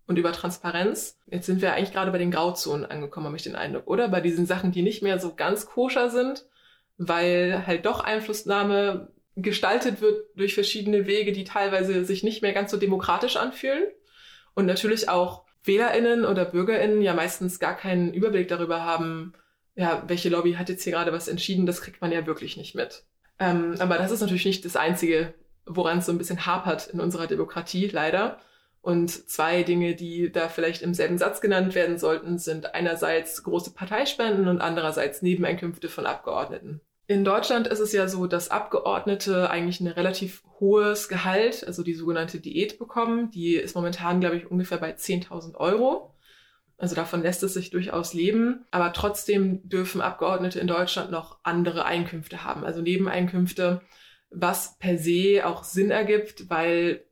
[0.07, 1.19] und über Transparenz.
[1.27, 4.09] Jetzt sind wir eigentlich gerade bei den Grauzonen angekommen, habe ich den Eindruck, oder?
[4.09, 6.45] Bei diesen Sachen, die nicht mehr so ganz koscher sind,
[6.97, 12.71] weil halt doch Einflussnahme gestaltet wird durch verschiedene Wege, die teilweise sich nicht mehr ganz
[12.71, 13.85] so demokratisch anfühlen.
[14.53, 19.33] Und natürlich auch WählerInnen oder BürgerInnen ja meistens gar keinen Überblick darüber haben,
[19.75, 22.75] ja, welche Lobby hat jetzt hier gerade was entschieden, das kriegt man ja wirklich nicht
[22.75, 23.03] mit.
[23.39, 25.33] Ähm, aber das ist natürlich nicht das Einzige,
[25.65, 28.39] woran es so ein bisschen hapert in unserer Demokratie, leider.
[28.81, 33.73] Und zwei Dinge, die da vielleicht im selben Satz genannt werden sollten, sind einerseits große
[33.73, 36.81] Parteispenden und andererseits Nebeneinkünfte von Abgeordneten.
[37.07, 41.93] In Deutschland ist es ja so, dass Abgeordnete eigentlich ein relativ hohes Gehalt, also die
[41.93, 43.31] sogenannte Diät bekommen.
[43.31, 46.13] Die ist momentan, glaube ich, ungefähr bei 10.000 Euro.
[46.77, 48.65] Also davon lässt es sich durchaus leben.
[48.71, 53.81] Aber trotzdem dürfen Abgeordnete in Deutschland noch andere Einkünfte haben, also Nebeneinkünfte,
[54.29, 57.03] was per se auch Sinn ergibt, weil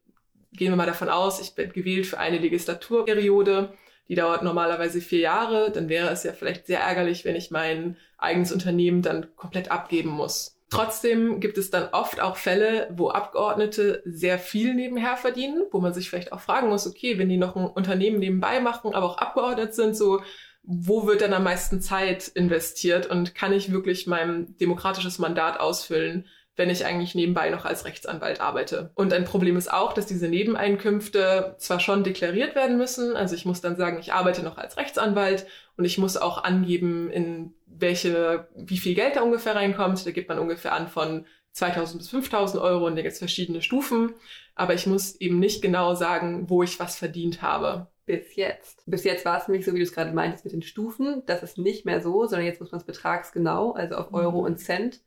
[0.54, 3.74] gehen wir mal davon aus, ich bin gewählt für eine Legislaturperiode,
[4.10, 7.95] die dauert normalerweise vier Jahre, dann wäre es ja vielleicht sehr ärgerlich, wenn ich mein
[8.17, 10.61] eigenes Unternehmen dann komplett abgeben muss.
[10.71, 15.93] Trotzdem gibt es dann oft auch Fälle, wo Abgeordnete sehr viel nebenher verdienen, wo man
[15.93, 19.17] sich vielleicht auch fragen muss, okay, wenn die noch ein Unternehmen nebenbei machen, aber auch
[19.17, 20.21] Abgeordnet sind, so,
[20.63, 26.25] wo wird dann am meisten Zeit investiert und kann ich wirklich mein demokratisches Mandat ausfüllen,
[26.55, 28.91] wenn ich eigentlich nebenbei noch als Rechtsanwalt arbeite.
[28.95, 33.45] Und ein Problem ist auch, dass diese Nebeneinkünfte zwar schon deklariert werden müssen, also ich
[33.45, 35.45] muss dann sagen, ich arbeite noch als Rechtsanwalt
[35.82, 40.06] und ich muss auch angeben, in welche, wie viel Geld da ungefähr reinkommt.
[40.06, 43.63] Da gibt man ungefähr an von 2000 bis 5000 Euro und da gibt es verschiedene
[43.63, 44.13] Stufen.
[44.54, 47.88] Aber ich muss eben nicht genau sagen, wo ich was verdient habe.
[48.06, 48.84] Bis jetzt.
[48.86, 51.24] Bis jetzt war es nämlich so, wie du es gerade meintest mit den Stufen.
[51.26, 54.46] Das ist nicht mehr so, sondern jetzt muss man es betragsgenau, also auf Euro mhm.
[54.46, 55.02] und Cent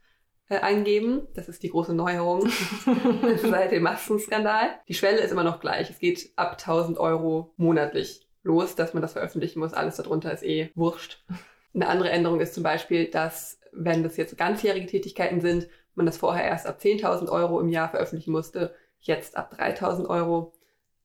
[0.49, 1.29] äh, eingeben.
[1.35, 2.51] Das ist die große Neuerung
[3.37, 4.71] seit dem Massenskandal.
[4.89, 5.89] Die Schwelle ist immer noch gleich.
[5.89, 9.75] Es geht ab 1000 Euro monatlich los, dass man das veröffentlichen muss.
[9.75, 11.25] Alles darunter ist eh wurscht.
[11.75, 16.17] Eine andere Änderung ist zum Beispiel, dass wenn das jetzt ganzjährige Tätigkeiten sind, man das
[16.17, 20.53] vorher erst ab 10.000 Euro im Jahr veröffentlichen musste, jetzt ab 3.000 Euro.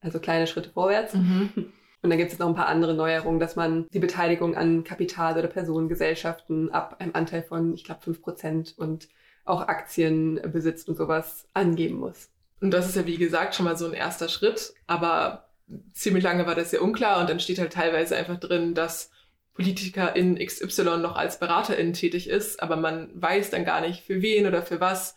[0.02, 1.14] Also kleine Schritte vorwärts.
[1.14, 1.74] Mhm.
[2.02, 5.38] Und dann gibt es noch ein paar andere Neuerungen, dass man die Beteiligung an Kapital-
[5.38, 9.10] oder Personengesellschaften ab einem Anteil von, ich glaube, 5% und
[9.44, 12.30] auch Aktien besitzt und sowas angeben muss.
[12.62, 15.49] Und das ist ja, wie gesagt, schon mal so ein erster Schritt, aber
[15.94, 19.12] ziemlich lange war das ja unklar und dann steht halt teilweise einfach drin, dass
[19.54, 24.22] Politiker in XY noch als Beraterin tätig ist, aber man weiß dann gar nicht für
[24.22, 25.16] wen oder für was.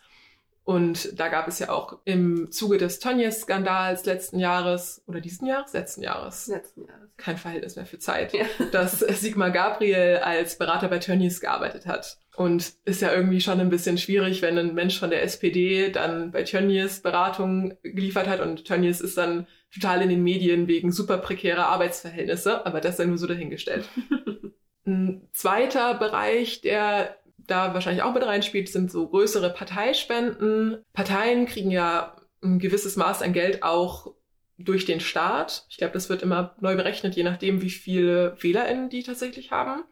[0.65, 5.73] Und da gab es ja auch im Zuge des Tönnies-Skandals letzten Jahres oder diesen Jahres?
[5.73, 6.47] Letzten Jahres.
[6.47, 7.09] Letzten Jahres.
[7.17, 8.33] Kein Verhältnis mehr für Zeit.
[8.33, 8.45] Ja.
[8.71, 12.17] Dass Sigmar Gabriel als Berater bei Tönnies gearbeitet hat.
[12.35, 16.31] Und ist ja irgendwie schon ein bisschen schwierig, wenn ein Mensch von der SPD dann
[16.31, 21.17] bei Tönnies Beratung geliefert hat und Tönnies ist dann total in den Medien wegen super
[21.17, 23.89] prekärer Arbeitsverhältnisse, aber das sei nur so dahingestellt.
[24.85, 30.81] ein zweiter Bereich, der da wahrscheinlich auch mit reinspielt, sind so größere Parteispenden.
[30.93, 34.13] Parteien kriegen ja ein gewisses Maß an Geld auch
[34.57, 35.65] durch den Staat.
[35.69, 39.83] Ich glaube, das wird immer neu berechnet, je nachdem, wie viele WählerInnen die tatsächlich haben.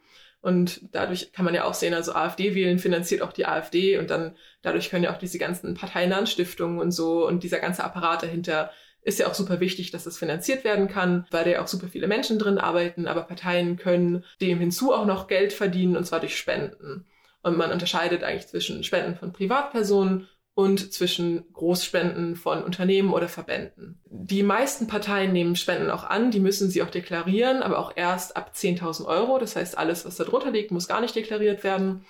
[0.42, 4.10] Und dadurch kann man ja auch sehen, also AfD wählen finanziert auch die AfD und
[4.10, 8.24] dann dadurch können ja auch diese ganzen parteinahen Stiftungen und so und dieser ganze Apparat
[8.24, 8.72] dahinter
[9.04, 11.88] ist ja auch super wichtig, dass das finanziert werden kann, weil da ja auch super
[11.88, 16.20] viele Menschen drin arbeiten, aber Parteien können dem hinzu auch noch Geld verdienen und zwar
[16.20, 17.06] durch Spenden.
[17.42, 24.00] Und man unterscheidet eigentlich zwischen Spenden von Privatpersonen und zwischen Großspenden von Unternehmen oder Verbänden.
[24.06, 28.36] Die meisten Parteien nehmen Spenden auch an, die müssen sie auch deklarieren, aber auch erst
[28.36, 29.40] ab 10.000 Euro.
[29.40, 32.06] Das heißt, alles, was da drunter liegt, muss gar nicht deklariert werden.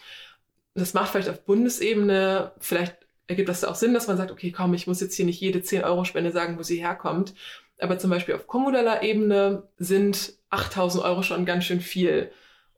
[0.73, 2.97] Das macht vielleicht auf Bundesebene, vielleicht
[3.31, 5.61] ergibt das auch Sinn, dass man sagt, okay, komm, ich muss jetzt hier nicht jede
[5.61, 7.33] 10 Euro Spende sagen, wo sie herkommt.
[7.79, 12.31] Aber zum Beispiel auf kommunaler Ebene sind 8.000 Euro schon ganz schön viel.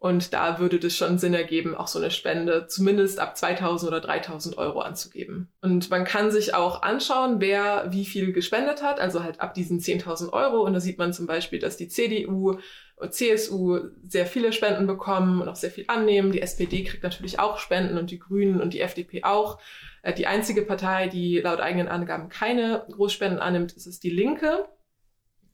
[0.04, 4.02] Und da würde das schon Sinn ergeben, auch so eine Spende zumindest ab 2000 oder
[4.02, 5.48] 3000 Euro anzugeben.
[5.62, 9.80] Und man kann sich auch anschauen, wer wie viel gespendet hat, also halt ab diesen
[9.80, 10.62] 10.000 Euro.
[10.62, 12.58] Und da sieht man zum Beispiel, dass die CDU
[12.98, 16.34] und CSU sehr viele Spenden bekommen und auch sehr viel annehmen.
[16.34, 19.58] Die SPD kriegt natürlich auch Spenden und die Grünen und die FDP auch.
[20.04, 24.68] Äh, die einzige Partei, die laut eigenen Angaben keine Großspenden annimmt, ist es die Linke.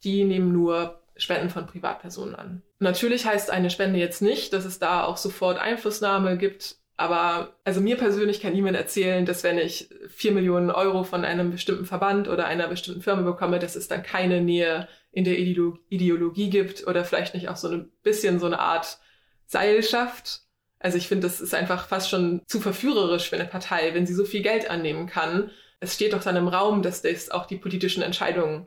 [0.04, 2.62] Die nehmen nur Spenden von Privatpersonen an.
[2.80, 6.78] Natürlich heißt eine Spende jetzt nicht, dass es da auch sofort Einflussnahme gibt.
[6.96, 11.52] Aber also mir persönlich kann niemand erzählen, dass wenn ich vier Millionen Euro von einem
[11.52, 16.50] bestimmten Verband oder einer bestimmten Firma bekomme, dass es dann keine Nähe in der Ideologie
[16.50, 19.00] gibt oder vielleicht nicht auch so ein bisschen so eine Art
[19.46, 20.42] Seilschaft.
[20.80, 24.14] Also ich finde, das ist einfach fast schon zu verführerisch für eine Partei, wenn sie
[24.14, 25.52] so viel Geld annehmen kann.
[25.80, 28.66] Es steht doch dann im Raum, dass das auch die politischen Entscheidungen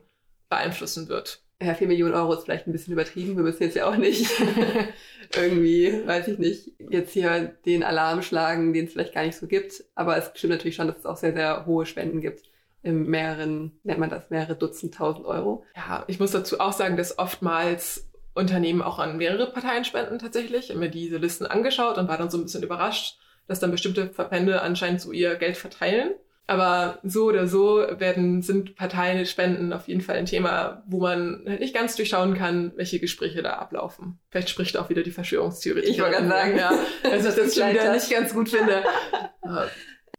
[0.49, 3.35] beeinflussen wird ja, 4 Millionen Euro ist vielleicht ein bisschen übertrieben.
[3.35, 4.29] Wir müssen jetzt ja auch nicht
[5.35, 9.47] irgendwie, weiß ich nicht, jetzt hier den Alarm schlagen, den es vielleicht gar nicht so
[9.47, 9.83] gibt.
[9.95, 12.49] Aber es stimmt natürlich schon, dass es auch sehr, sehr hohe Spenden gibt.
[12.81, 15.63] Im mehreren, nennt man das, mehrere Dutzend tausend Euro.
[15.75, 20.73] Ja, ich muss dazu auch sagen, dass oftmals Unternehmen auch an mehrere Parteien spenden tatsächlich.
[20.73, 23.17] Mir diese Listen angeschaut und war dann so ein bisschen überrascht,
[23.47, 26.11] dass dann bestimmte Verbände anscheinend so ihr Geld verteilen.
[26.45, 31.61] Aber so oder so werden, sind Parteienspenden auf jeden Fall ein Thema, wo man halt
[31.61, 34.19] nicht ganz durchschauen kann, welche Gespräche da ablaufen.
[34.29, 35.81] Vielleicht spricht auch wieder die Verschwörungstheorie.
[35.81, 36.73] Ich wollte gerade sagen, ja.
[37.03, 38.83] Also, dass ich das schon wieder nicht ganz gut finde.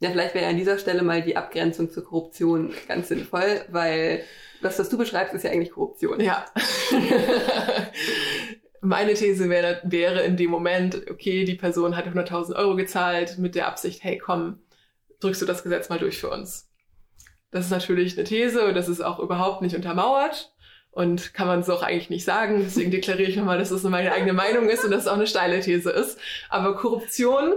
[0.00, 4.24] Ja, vielleicht wäre an dieser Stelle mal die Abgrenzung zur Korruption ganz sinnvoll, weil
[4.64, 6.20] das, was du beschreibst, ist ja eigentlich Korruption.
[6.20, 6.46] Ja.
[8.80, 13.54] Meine These wäre, wäre in dem Moment, okay, die Person hat 100.000 Euro gezahlt mit
[13.54, 14.58] der Absicht, hey, komm,
[15.20, 16.70] drückst du das Gesetz mal durch für uns.
[17.50, 20.52] Das ist natürlich eine These und das ist auch überhaupt nicht untermauert
[20.90, 22.60] und kann man so auch eigentlich nicht sagen.
[22.64, 25.26] Deswegen deklariere ich nochmal, dass das meine eigene Meinung ist und dass es auch eine
[25.26, 26.18] steile These ist.
[26.48, 27.54] Aber Korruption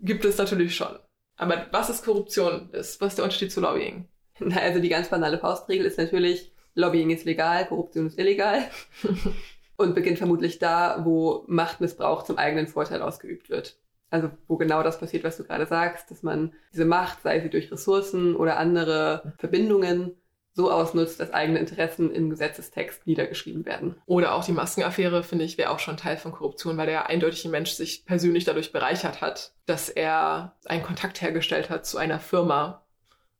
[0.00, 0.98] gibt es natürlich schon.
[1.36, 2.70] Aber was ist Korruption?
[2.72, 4.08] was ist der Unterschied zu Lobbying?
[4.54, 8.62] Also die ganz banale Faustregel ist natürlich, Lobbying ist legal, Korruption ist illegal.
[9.76, 13.76] und beginnt vermutlich da, wo Machtmissbrauch zum eigenen Vorteil ausgeübt wird.
[14.10, 17.50] Also wo genau das passiert, was du gerade sagst, dass man diese Macht, sei sie
[17.50, 20.14] durch Ressourcen oder andere Verbindungen,
[20.54, 23.96] so ausnutzt, dass eigene Interessen im Gesetzestext niedergeschrieben werden.
[24.06, 27.44] Oder auch die Maskenaffäre, finde ich, wäre auch schon Teil von Korruption, weil der eindeutig
[27.44, 32.18] ein Mensch sich persönlich dadurch bereichert hat, dass er einen Kontakt hergestellt hat zu einer
[32.18, 32.85] Firma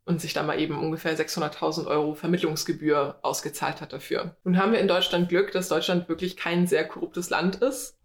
[0.06, 4.36] und sich da mal eben ungefähr 600.000 Euro Vermittlungsgebühr ausgezahlt hat dafür.
[4.44, 7.98] Nun haben wir in Deutschland Glück, dass Deutschland wirklich kein sehr korruptes Land ist.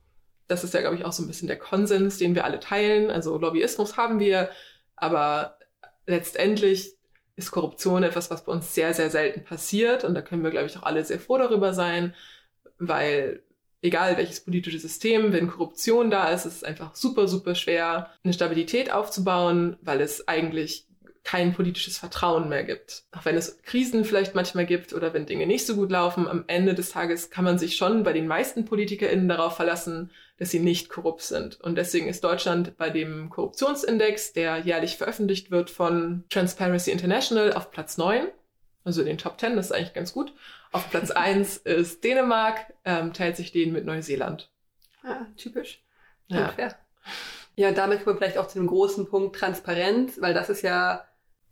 [0.48, 3.12] Das ist ja, glaube ich, auch so ein bisschen der Konsens, den wir alle teilen.
[3.12, 4.50] Also Lobbyismus haben wir,
[4.96, 5.60] aber
[6.08, 6.96] letztendlich
[7.36, 10.04] ist Korruption etwas, was bei uns sehr, sehr selten passiert.
[10.04, 12.16] Und da können wir, glaube ich, auch alle sehr froh darüber sein,
[12.80, 13.44] weil
[13.84, 18.34] egal welches politische System, wenn Korruption da ist, ist es einfach super, super schwer, eine
[18.34, 20.88] Stabilität aufzubauen, weil es eigentlich
[21.24, 23.04] kein politisches Vertrauen mehr gibt.
[23.12, 26.46] Auch wenn es Krisen vielleicht manchmal gibt oder wenn Dinge nicht so gut laufen, am
[26.48, 30.60] Ende des Tages kann man sich schon bei den meisten PolitikerInnen darauf verlassen, dass sie
[30.60, 31.62] nicht korrupt sind.
[31.62, 37.70] Und deswegen ist Deutschland bei dem Korruptionsindex, der jährlich veröffentlicht wird von Transparency International, auf
[37.70, 38.28] Platz 9.
[38.84, 40.34] Also in den Top 10, das ist eigentlich ganz gut.
[40.72, 44.50] Auf Platz 1 ist Dänemark, ähm, teilt sich den mit Neuseeland.
[45.04, 45.84] Ah, typisch.
[46.28, 46.52] Ja.
[47.56, 51.06] Ja, damit kommen wir vielleicht auch zu dem großen Punkt Transparenz, weil das ist ja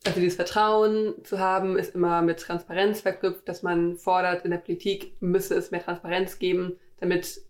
[0.05, 4.57] also dieses Vertrauen zu haben, ist immer mit Transparenz verknüpft, dass man fordert, in der
[4.57, 7.41] Politik müsse es mehr Transparenz geben, damit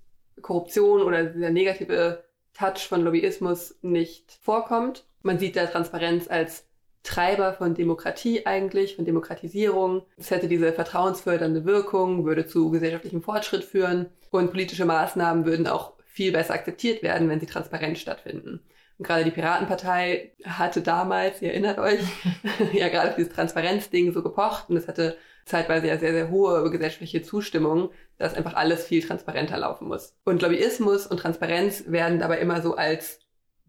[0.42, 5.06] Korruption oder dieser negative Touch von Lobbyismus nicht vorkommt.
[5.22, 6.66] Man sieht da Transparenz als
[7.04, 10.04] Treiber von Demokratie eigentlich, von Demokratisierung.
[10.18, 15.94] Es hätte diese vertrauensfördernde Wirkung, würde zu gesellschaftlichem Fortschritt führen und politische Maßnahmen würden auch
[16.06, 18.62] viel besser akzeptiert werden, wenn sie transparent stattfinden.
[19.00, 22.02] Und gerade die Piratenpartei hatte damals, ihr erinnert euch,
[22.74, 26.70] ja gerade für dieses Transparenzding so gepocht und es hatte zeitweise ja sehr, sehr hohe
[26.70, 30.16] gesellschaftliche Zustimmung, dass einfach alles viel transparenter laufen muss.
[30.26, 33.22] Und Lobbyismus und Transparenz werden dabei immer so als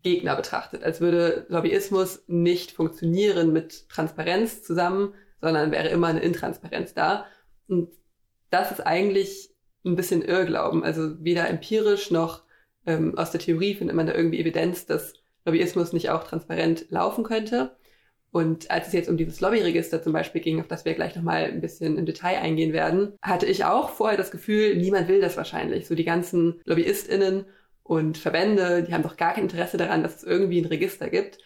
[0.02, 6.92] Gegner betrachtet, als würde Lobbyismus nicht funktionieren mit Transparenz zusammen, sondern wäre immer eine Intransparenz
[6.92, 7.26] da.
[7.68, 7.88] Und
[8.50, 10.82] das ist eigentlich ein bisschen Irrglauben.
[10.82, 12.42] Also weder empirisch noch
[12.84, 17.24] ähm, aus der Theorie findet man da irgendwie Evidenz, dass Lobbyismus nicht auch transparent laufen
[17.24, 17.76] könnte.
[18.32, 21.44] Und als es jetzt um dieses Lobbyregister zum Beispiel ging, auf das wir gleich nochmal
[21.44, 25.36] ein bisschen im Detail eingehen werden, hatte ich auch vorher das Gefühl, niemand will das
[25.36, 25.88] wahrscheinlich.
[25.88, 27.46] So die ganzen LobbyistInnen
[27.82, 31.38] und Verbände, die haben doch gar kein Interesse daran, dass es irgendwie ein Register gibt.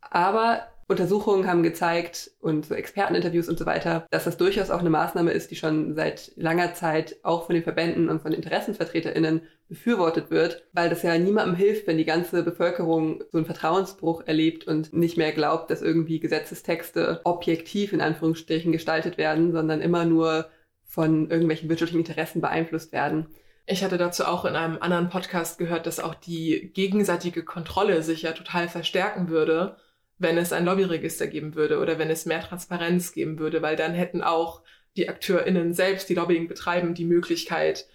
[0.00, 4.88] Aber Untersuchungen haben gezeigt und so Experteninterviews und so weiter, dass das durchaus auch eine
[4.88, 10.30] Maßnahme ist, die schon seit langer Zeit auch von den Verbänden und von InteressensvertreterInnen befürwortet
[10.30, 14.94] wird, weil das ja niemandem hilft, wenn die ganze Bevölkerung so einen Vertrauensbruch erlebt und
[14.94, 20.48] nicht mehr glaubt, dass irgendwie Gesetzestexte objektiv in Anführungsstrichen gestaltet werden, sondern immer nur
[20.84, 23.26] von irgendwelchen wirtschaftlichen Interessen beeinflusst werden.
[23.66, 28.22] Ich hatte dazu auch in einem anderen Podcast gehört, dass auch die gegenseitige Kontrolle sich
[28.22, 29.76] ja total verstärken würde,
[30.18, 33.94] wenn es ein Lobbyregister geben würde oder wenn es mehr Transparenz geben würde, weil dann
[33.94, 34.62] hätten auch
[34.96, 37.86] die AkteurInnen selbst, die Lobbying betreiben, die Möglichkeit,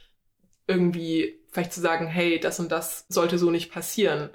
[0.67, 4.29] irgendwie vielleicht zu sagen, hey, das und das sollte so nicht passieren.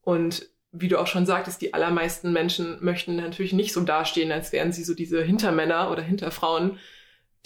[0.00, 4.52] Und wie du auch schon sagtest, die allermeisten Menschen möchten natürlich nicht so dastehen, als
[4.52, 6.78] wären sie so diese Hintermänner oder Hinterfrauen,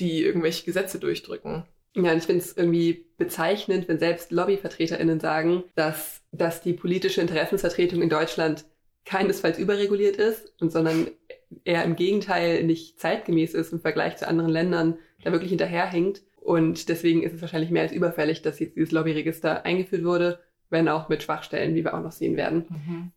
[0.01, 1.65] die irgendwelche Gesetze durchdrücken.
[1.95, 7.21] Ja, und ich finde es irgendwie bezeichnend, wenn selbst LobbyvertreterInnen sagen, dass, dass die politische
[7.21, 8.65] Interessensvertretung in Deutschland
[9.09, 11.09] keinesfalls überreguliert ist, sondern
[11.65, 16.23] eher im Gegenteil nicht zeitgemäß ist im Vergleich zu anderen Ländern, da wirklich hinterherhinkt.
[16.37, 20.89] Und deswegen ist es wahrscheinlich mehr als überfällig, dass jetzt dieses Lobbyregister eingeführt wurde, wenn
[20.89, 22.67] auch mit Schwachstellen, wie wir auch noch sehen werden.
[22.69, 23.13] Mhm.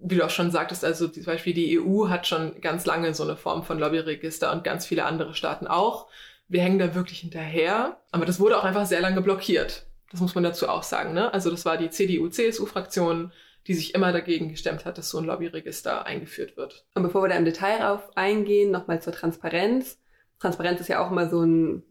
[0.00, 3.22] Wie du auch schon sagtest, also zum Beispiel die EU hat schon ganz lange so
[3.22, 6.08] eine Form von Lobbyregister und ganz viele andere Staaten auch.
[6.48, 9.86] Wir hängen da wirklich hinterher, aber das wurde auch einfach sehr lange blockiert.
[10.10, 11.14] Das muss man dazu auch sagen.
[11.14, 11.32] Ne?
[11.32, 13.32] Also das war die CDU-CSU-Fraktion,
[13.66, 16.86] die sich immer dagegen gestemmt hat, dass so ein Lobbyregister eingeführt wird.
[16.94, 19.98] Und bevor wir da im Detail drauf eingehen, nochmal zur Transparenz.
[20.38, 21.82] Transparenz ist ja auch immer so ein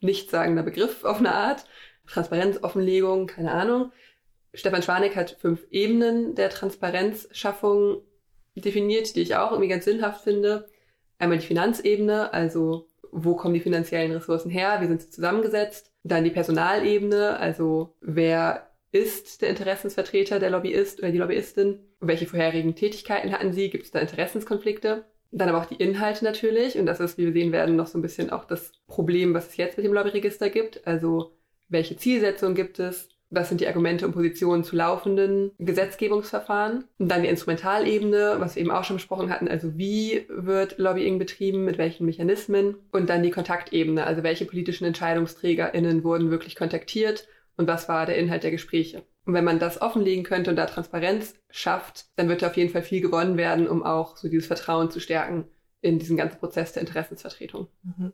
[0.00, 1.66] nichtssagender Begriff auf eine Art.
[2.06, 3.92] Transparenz, Offenlegung, keine Ahnung.
[4.52, 8.02] Stefan Schwanek hat fünf Ebenen der Transparenzschaffung
[8.54, 10.68] definiert, die ich auch irgendwie ganz sinnhaft finde.
[11.18, 15.92] Einmal die Finanzebene, also wo kommen die finanziellen Ressourcen her, wie sind sie zusammengesetzt.
[16.02, 21.80] Dann die Personalebene, also wer ist der Interessensvertreter, der Lobbyist oder die Lobbyistin?
[21.98, 23.68] Welche vorherigen Tätigkeiten hatten sie?
[23.68, 25.04] Gibt es da Interessenskonflikte?
[25.32, 26.78] Dann aber auch die Inhalte natürlich.
[26.78, 29.48] Und das ist, wie wir sehen werden, noch so ein bisschen auch das Problem, was
[29.48, 30.86] es jetzt mit dem Lobbyregister gibt.
[30.86, 31.32] Also
[31.68, 33.08] welche Zielsetzungen gibt es?
[33.30, 36.84] Was sind die Argumente und Positionen zu laufenden Gesetzgebungsverfahren?
[36.98, 39.48] Und dann die Instrumentalebene, was wir eben auch schon besprochen hatten.
[39.48, 41.64] Also wie wird Lobbying betrieben?
[41.64, 42.76] Mit welchen Mechanismen?
[42.92, 44.06] Und dann die Kontaktebene.
[44.06, 47.26] Also welche politischen EntscheidungsträgerInnen wurden wirklich kontaktiert?
[47.56, 49.04] Und was war der Inhalt der Gespräche.
[49.24, 52.70] Und wenn man das offenlegen könnte und da Transparenz schafft, dann wird da auf jeden
[52.70, 55.48] Fall viel gewonnen werden, um auch so dieses Vertrauen zu stärken
[55.80, 57.68] in diesen ganzen Prozess der Interessensvertretung.
[57.82, 58.12] Mhm.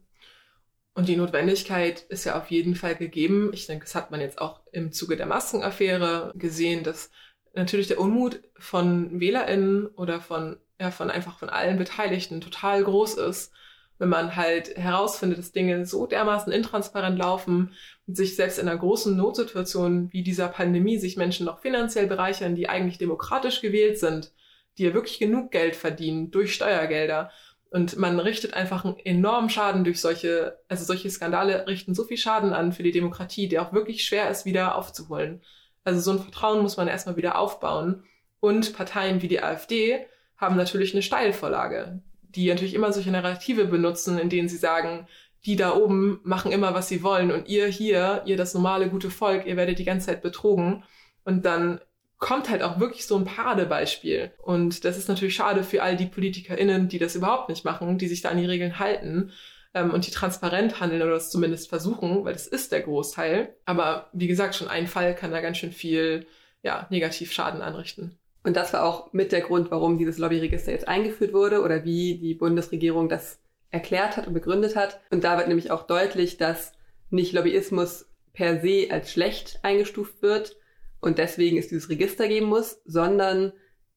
[0.95, 3.51] Und die Notwendigkeit ist ja auf jeden Fall gegeben.
[3.53, 7.11] Ich denke, das hat man jetzt auch im Zuge der Maskenaffäre gesehen, dass
[7.55, 13.15] natürlich der Unmut von WählerInnen oder von, ja, von einfach von allen Beteiligten total groß
[13.15, 13.53] ist
[14.01, 17.75] wenn man halt herausfindet, dass Dinge so dermaßen intransparent laufen
[18.07, 22.55] und sich selbst in einer großen Notsituation wie dieser Pandemie sich Menschen noch finanziell bereichern,
[22.55, 24.33] die eigentlich demokratisch gewählt sind,
[24.79, 27.31] die ja wirklich genug Geld verdienen durch Steuergelder.
[27.69, 32.17] Und man richtet einfach einen enormen Schaden durch solche, also solche Skandale richten so viel
[32.17, 35.43] Schaden an für die Demokratie, der auch wirklich schwer ist, wieder aufzuholen.
[35.85, 38.05] Also so ein Vertrauen muss man erstmal wieder aufbauen.
[38.41, 40.07] Und Parteien wie die AfD
[40.39, 42.01] haben natürlich eine Steilvorlage
[42.35, 45.07] die natürlich immer solche Narrative benutzen, in denen sie sagen,
[45.45, 49.11] die da oben machen immer, was sie wollen und ihr hier, ihr das normale gute
[49.11, 50.85] Volk, ihr werdet die ganze Zeit betrogen.
[51.25, 51.81] Und dann
[52.19, 54.33] kommt halt auch wirklich so ein Paradebeispiel.
[54.39, 58.09] Und das ist natürlich schade für all die PolitikerInnen, die das überhaupt nicht machen, die
[58.09, 59.33] sich da an die Regeln halten
[59.73, 63.57] ähm, und die transparent handeln oder das zumindest versuchen, weil das ist der Großteil.
[63.65, 66.27] Aber wie gesagt, schon ein Fall kann da ganz schön viel
[66.63, 68.20] ja, Negativschaden anrichten.
[68.43, 72.19] Und das war auch mit der Grund, warum dieses Lobbyregister jetzt eingeführt wurde oder wie
[72.19, 73.39] die Bundesregierung das
[73.71, 75.01] erklärt hat und begründet hat.
[75.11, 76.73] Und da wird nämlich auch deutlich, dass
[77.11, 80.57] nicht Lobbyismus per se als schlecht eingestuft wird
[81.01, 83.53] und deswegen es dieses Register geben muss, sondern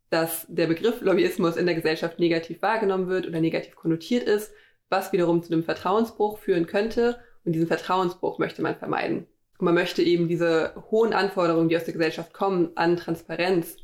[0.09, 4.51] dass der Begriff Lobbyismus in der Gesellschaft negativ wahrgenommen wird oder negativ konnotiert ist,
[4.89, 7.19] was wiederum zu einem Vertrauensbruch führen könnte.
[7.45, 9.25] Und diesen Vertrauensbruch möchte man vermeiden.
[9.57, 13.77] Und man möchte eben diese hohen Anforderungen, die aus der Gesellschaft kommen, an Transparenz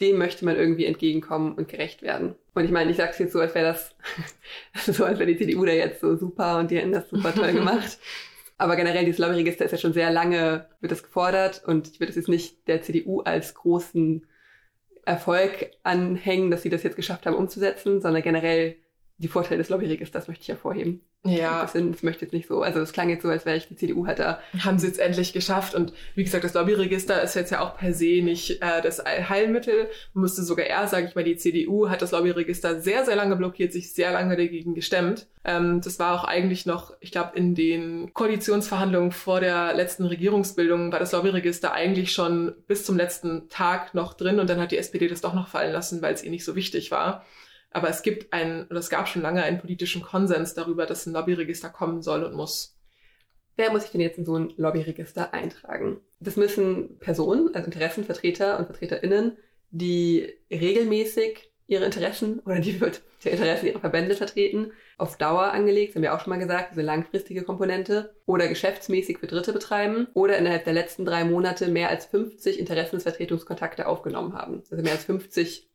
[0.00, 2.34] dem möchte man irgendwie entgegenkommen und gerecht werden.
[2.54, 3.94] Und ich meine, ich sage es jetzt so, als wäre das
[4.96, 7.52] so, als wäre die CDU da jetzt so super und die hätten das super toll
[7.52, 7.98] gemacht.
[8.58, 12.10] Aber generell, dieses Lobbyregister ist ja schon sehr lange, wird das gefordert und ich würde
[12.10, 14.26] es jetzt nicht der CDU als großen
[15.06, 18.76] Erfolg anhängen, dass sie das jetzt geschafft haben umzusetzen, sondern generell
[19.16, 21.00] die Vorteile des Lobbyregisters möchte ich hervorheben.
[21.24, 21.60] Ja.
[21.60, 22.62] Das möchte jetzt nicht so.
[22.62, 24.40] Also es klang jetzt so, als wäre ich die CDU hat da.
[24.64, 25.74] Haben sie jetzt endlich geschafft.
[25.74, 29.90] Und wie gesagt, das Lobbyregister ist jetzt ja auch per se nicht äh, das Heilmittel.
[30.14, 33.36] Man müsste sogar eher, sage ich mal, die CDU hat das Lobbyregister sehr, sehr lange
[33.36, 35.26] blockiert, sich sehr lange dagegen gestemmt.
[35.44, 40.90] Ähm, das war auch eigentlich noch, ich glaube, in den Koalitionsverhandlungen vor der letzten Regierungsbildung
[40.90, 44.78] war das Lobbyregister eigentlich schon bis zum letzten Tag noch drin und dann hat die
[44.78, 47.24] SPD das doch noch fallen lassen, weil es ihr nicht so wichtig war.
[47.70, 51.12] Aber es gibt einen, oder es gab schon lange einen politischen Konsens darüber, dass ein
[51.12, 52.76] Lobbyregister kommen soll und muss.
[53.56, 56.00] Wer muss sich denn jetzt in so ein Lobbyregister eintragen?
[56.18, 59.36] Das müssen Personen, also Interessenvertreter und VertreterInnen,
[59.70, 62.72] die regelmäßig ihre Interessen oder die,
[63.24, 66.82] die Interessen ihrer Verbände vertreten, auf Dauer angelegt, haben wir auch schon mal gesagt, diese
[66.82, 72.06] langfristige Komponente, oder geschäftsmäßig für Dritte betreiben oder innerhalb der letzten drei Monate mehr als
[72.06, 74.62] 50 Interessensvertretungskontakte aufgenommen haben.
[74.70, 75.69] Also mehr als 50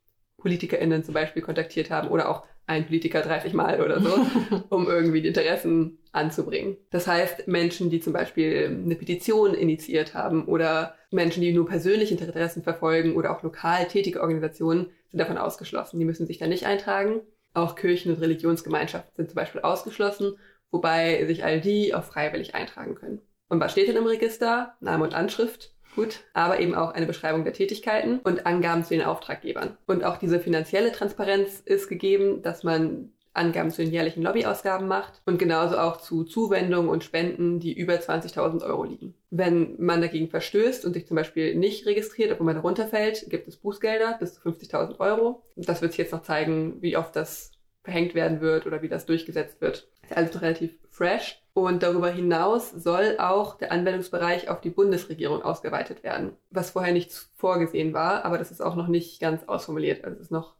[0.45, 4.15] PolitikerInnen zum Beispiel kontaktiert haben oder auch ein Politiker 30 Mal oder so,
[4.69, 6.77] um irgendwie die Interessen anzubringen.
[6.91, 12.13] Das heißt, Menschen, die zum Beispiel eine Petition initiiert haben oder Menschen, die nur persönliche
[12.13, 15.99] Interessen verfolgen oder auch lokal tätige Organisationen sind davon ausgeschlossen.
[15.99, 17.21] Die müssen sich da nicht eintragen.
[17.55, 20.37] Auch Kirchen und Religionsgemeinschaften sind zum Beispiel ausgeschlossen,
[20.69, 23.21] wobei sich all die auch freiwillig eintragen können.
[23.49, 24.75] Und was steht denn im Register?
[24.79, 29.03] Name und Anschrift gut, aber eben auch eine Beschreibung der Tätigkeiten und Angaben zu den
[29.03, 29.77] Auftraggebern.
[29.87, 35.21] Und auch diese finanzielle Transparenz ist gegeben, dass man Angaben zu den jährlichen Lobbyausgaben macht
[35.25, 39.13] und genauso auch zu Zuwendungen und Spenden, die über 20.000 Euro liegen.
[39.29, 43.47] Wenn man dagegen verstößt und sich zum Beispiel nicht registriert, obwohl man darunter fällt, gibt
[43.47, 45.43] es Bußgelder bis zu 50.000 Euro.
[45.55, 47.51] Das wird sich jetzt noch zeigen, wie oft das
[47.83, 49.87] verhängt werden wird oder wie das durchgesetzt wird.
[50.03, 51.41] Ist alles noch relativ fresh.
[51.53, 57.13] Und darüber hinaus soll auch der Anwendungsbereich auf die Bundesregierung ausgeweitet werden, was vorher nicht
[57.35, 60.03] vorgesehen war, aber das ist auch noch nicht ganz ausformuliert.
[60.03, 60.55] Also es ist noch,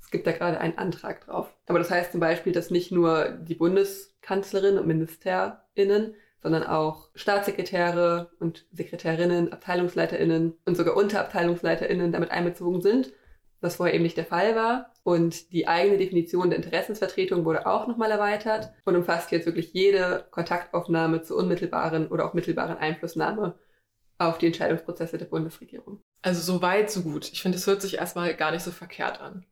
[0.00, 1.54] es gibt da gerade einen Antrag drauf.
[1.66, 8.30] Aber das heißt zum Beispiel, dass nicht nur die Bundeskanzlerin und MinisterInnen, sondern auch Staatssekretäre
[8.40, 13.12] und Sekretärinnen, AbteilungsleiterInnen und sogar UnterabteilungsleiterInnen damit einbezogen sind
[13.60, 14.90] was vorher eben nicht der Fall war.
[15.10, 20.24] Und die eigene Definition der Interessensvertretung wurde auch nochmal erweitert und umfasst jetzt wirklich jede
[20.30, 23.58] Kontaktaufnahme zur unmittelbaren oder auch mittelbaren Einflussnahme
[24.18, 26.00] auf die Entscheidungsprozesse der Bundesregierung.
[26.22, 27.28] Also so weit, so gut.
[27.32, 29.44] Ich finde, es hört sich erstmal gar nicht so verkehrt an.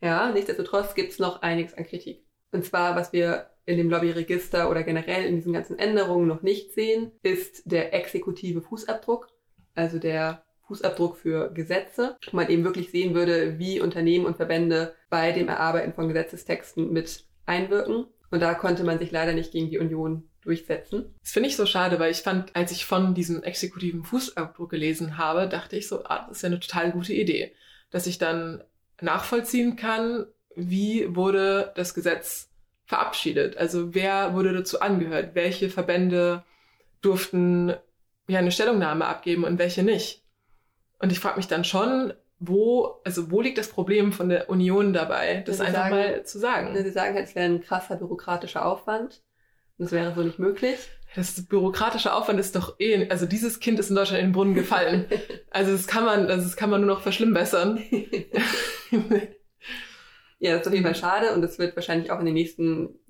[0.00, 2.26] Ja, nichtsdestotrotz gibt es noch einiges an Kritik.
[2.50, 6.72] Und zwar, was wir in dem Lobbyregister oder generell in diesen ganzen Änderungen noch nicht
[6.72, 9.28] sehen, ist der exekutive Fußabdruck,
[9.76, 14.94] also der Fußabdruck für Gesetze, wo man eben wirklich sehen würde, wie Unternehmen und Verbände
[15.08, 18.06] bei dem Erarbeiten von Gesetzestexten mit einwirken.
[18.30, 21.12] Und da konnte man sich leider nicht gegen die Union durchsetzen.
[21.20, 25.18] Das finde ich so schade, weil ich fand, als ich von diesem exekutiven Fußabdruck gelesen
[25.18, 27.52] habe, dachte ich so, ah, das ist ja eine total gute Idee,
[27.90, 28.62] dass ich dann
[29.00, 32.48] nachvollziehen kann, wie wurde das Gesetz
[32.86, 33.56] verabschiedet?
[33.56, 35.34] Also wer wurde dazu angehört?
[35.34, 36.44] Welche Verbände
[37.00, 37.74] durften
[38.28, 40.19] ja eine Stellungnahme abgeben und welche nicht?
[41.00, 44.92] Und ich frage mich dann schon, wo, also wo liegt das Problem von der Union
[44.92, 46.76] dabei, das einfach sagen, mal zu sagen?
[46.82, 49.22] Sie sagen halt, es wäre ein krasser bürokratischer Aufwand.
[49.78, 50.78] Und das wäre so nicht möglich.
[51.16, 54.54] Das bürokratische Aufwand ist doch eh, also dieses Kind ist in Deutschland in den Brunnen
[54.54, 55.06] gefallen.
[55.50, 57.82] also das kann man, also das kann man nur noch verschlimmbessern.
[60.38, 63.00] ja, das ist auf jeden Fall schade und das wird wahrscheinlich auch in den nächsten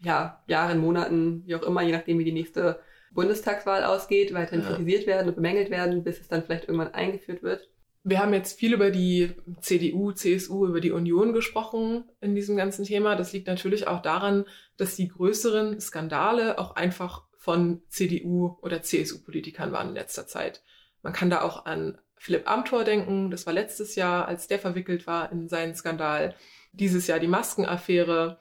[0.00, 2.80] ja, Jahren, Monaten, wie auch immer, je nachdem wie die nächste
[3.10, 4.68] Bundestagswahl ausgeht, weiterhin ja.
[4.68, 7.68] kritisiert werden und bemängelt werden, bis es dann vielleicht irgendwann eingeführt wird.
[8.02, 12.84] Wir haben jetzt viel über die CDU, CSU, über die Union gesprochen in diesem ganzen
[12.84, 13.14] Thema.
[13.14, 14.46] Das liegt natürlich auch daran,
[14.78, 20.62] dass die größeren Skandale auch einfach von CDU oder CSU-Politikern waren in letzter Zeit.
[21.02, 23.30] Man kann da auch an Philipp Amthor denken.
[23.30, 26.34] Das war letztes Jahr, als der verwickelt war in seinen Skandal.
[26.72, 28.38] Dieses Jahr die Maskenaffäre.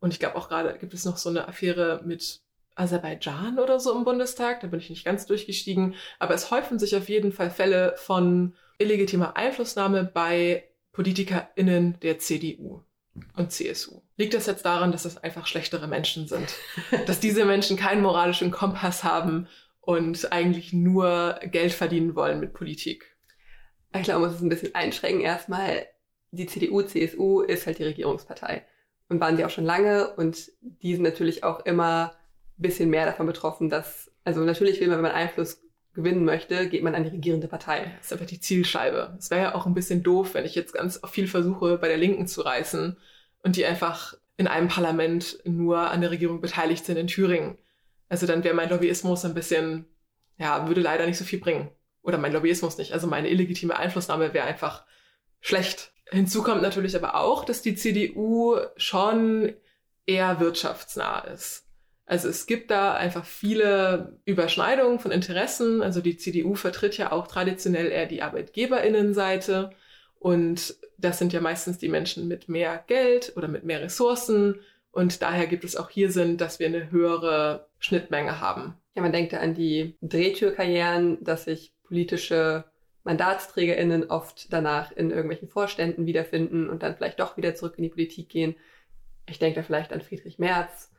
[0.00, 2.42] Und ich glaube auch gerade gibt es noch so eine Affäre mit
[2.80, 4.60] Aserbaidschan oder so im Bundestag.
[4.60, 5.94] Da bin ich nicht ganz durchgestiegen.
[6.18, 12.82] Aber es häufen sich auf jeden Fall Fälle von illegitimer Einflussnahme bei PolitikerInnen der CDU
[13.36, 14.02] und CSU.
[14.16, 16.54] Liegt das jetzt daran, dass das einfach schlechtere Menschen sind?
[17.06, 19.46] dass diese Menschen keinen moralischen Kompass haben
[19.80, 23.16] und eigentlich nur Geld verdienen wollen mit Politik?
[23.94, 25.22] Ich glaube, man muss es ein bisschen einschränken.
[25.22, 25.86] Erstmal,
[26.30, 28.64] die CDU, CSU ist halt die Regierungspartei.
[29.08, 32.14] Und waren sie auch schon lange und die sind natürlich auch immer
[32.62, 36.82] bisschen mehr davon betroffen, dass, also natürlich will man, wenn man Einfluss gewinnen möchte, geht
[36.82, 37.92] man an die regierende Partei.
[37.96, 39.16] Das ist einfach die Zielscheibe.
[39.18, 41.96] Es wäre ja auch ein bisschen doof, wenn ich jetzt ganz viel versuche, bei der
[41.96, 42.96] Linken zu reißen
[43.42, 47.58] und die einfach in einem Parlament nur an der Regierung beteiligt sind in Thüringen.
[48.08, 49.86] Also dann wäre mein Lobbyismus ein bisschen,
[50.38, 51.70] ja, würde leider nicht so viel bringen.
[52.02, 52.92] Oder mein Lobbyismus nicht.
[52.92, 54.84] Also meine illegitime Einflussnahme wäre einfach
[55.40, 55.92] schlecht.
[56.10, 59.52] Hinzu kommt natürlich aber auch, dass die CDU schon
[60.06, 61.69] eher wirtschaftsnah ist.
[62.10, 65.80] Also es gibt da einfach viele Überschneidungen von Interessen.
[65.80, 69.70] Also die CDU vertritt ja auch traditionell eher die Arbeitgeberinnenseite.
[70.18, 74.58] Und das sind ja meistens die Menschen mit mehr Geld oder mit mehr Ressourcen.
[74.90, 78.74] Und daher gibt es auch hier Sinn, dass wir eine höhere Schnittmenge haben.
[78.96, 82.64] Ja, man denkt da an die Drehtürkarrieren, dass sich politische
[83.04, 87.90] MandatsträgerInnen oft danach in irgendwelchen Vorständen wiederfinden und dann vielleicht doch wieder zurück in die
[87.90, 88.56] Politik gehen.
[89.28, 90.90] Ich denke da vielleicht an Friedrich Merz.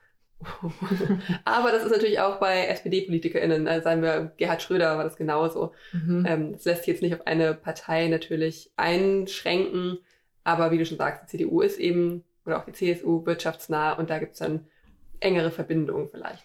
[1.46, 5.74] Aber das ist natürlich auch bei SPD-PolitikerInnen, also sagen wir, Gerhard Schröder war das genauso.
[5.92, 6.26] Mhm.
[6.28, 10.00] Ähm, das lässt sich jetzt nicht auf eine Partei natürlich einschränken,
[10.44, 14.10] aber wie du schon sagst, die CDU ist eben, oder auch die CSU, wirtschaftsnah und
[14.10, 14.68] da gibt es dann
[15.20, 16.44] engere Verbindungen vielleicht.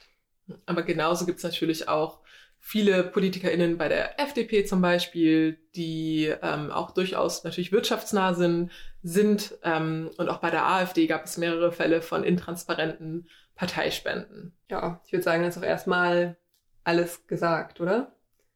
[0.67, 2.21] Aber genauso gibt es natürlich auch
[2.59, 8.71] viele PolitikerInnen bei der FDP zum Beispiel, die ähm, auch durchaus natürlich wirtschaftsnah sind,
[9.03, 14.53] sind ähm, und auch bei der AfD gab es mehrere Fälle von intransparenten Parteispenden.
[14.71, 16.37] Ja, ich würde sagen, das ist auch erstmal
[16.85, 18.13] alles gesagt, oder?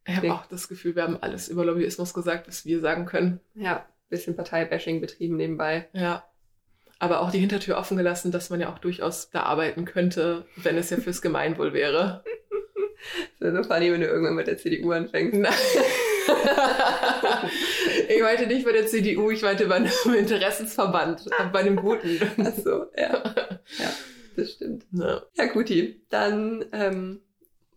[0.07, 3.41] Ich habe auch das Gefühl, wir haben alles über Lobbyismus gesagt, was wir sagen können.
[3.55, 5.89] Ja, bisschen Parteibashing betrieben nebenbei.
[5.93, 6.25] Ja.
[6.99, 10.77] Aber auch die Hintertür offen gelassen, dass man ja auch durchaus da arbeiten könnte, wenn
[10.77, 12.25] es ja fürs Gemeinwohl wäre.
[13.39, 15.35] Das wäre so funny, wenn du irgendwann mit der CDU anfängst.
[15.35, 15.55] Nein.
[18.09, 22.21] ich meinte nicht bei der CDU, ich meinte bei einem Interessensverband, bei einem guten.
[22.45, 23.23] Ach so, ja.
[23.79, 23.91] Ja,
[24.37, 24.87] das stimmt.
[24.93, 26.03] Ja, ja guti.
[26.09, 27.21] Dann ähm,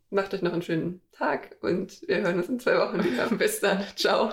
[0.10, 3.28] macht euch noch einen schönen Tag und wir hören uns in zwei Wochen wieder.
[3.38, 3.84] Bis dann.
[3.95, 4.32] Ciao.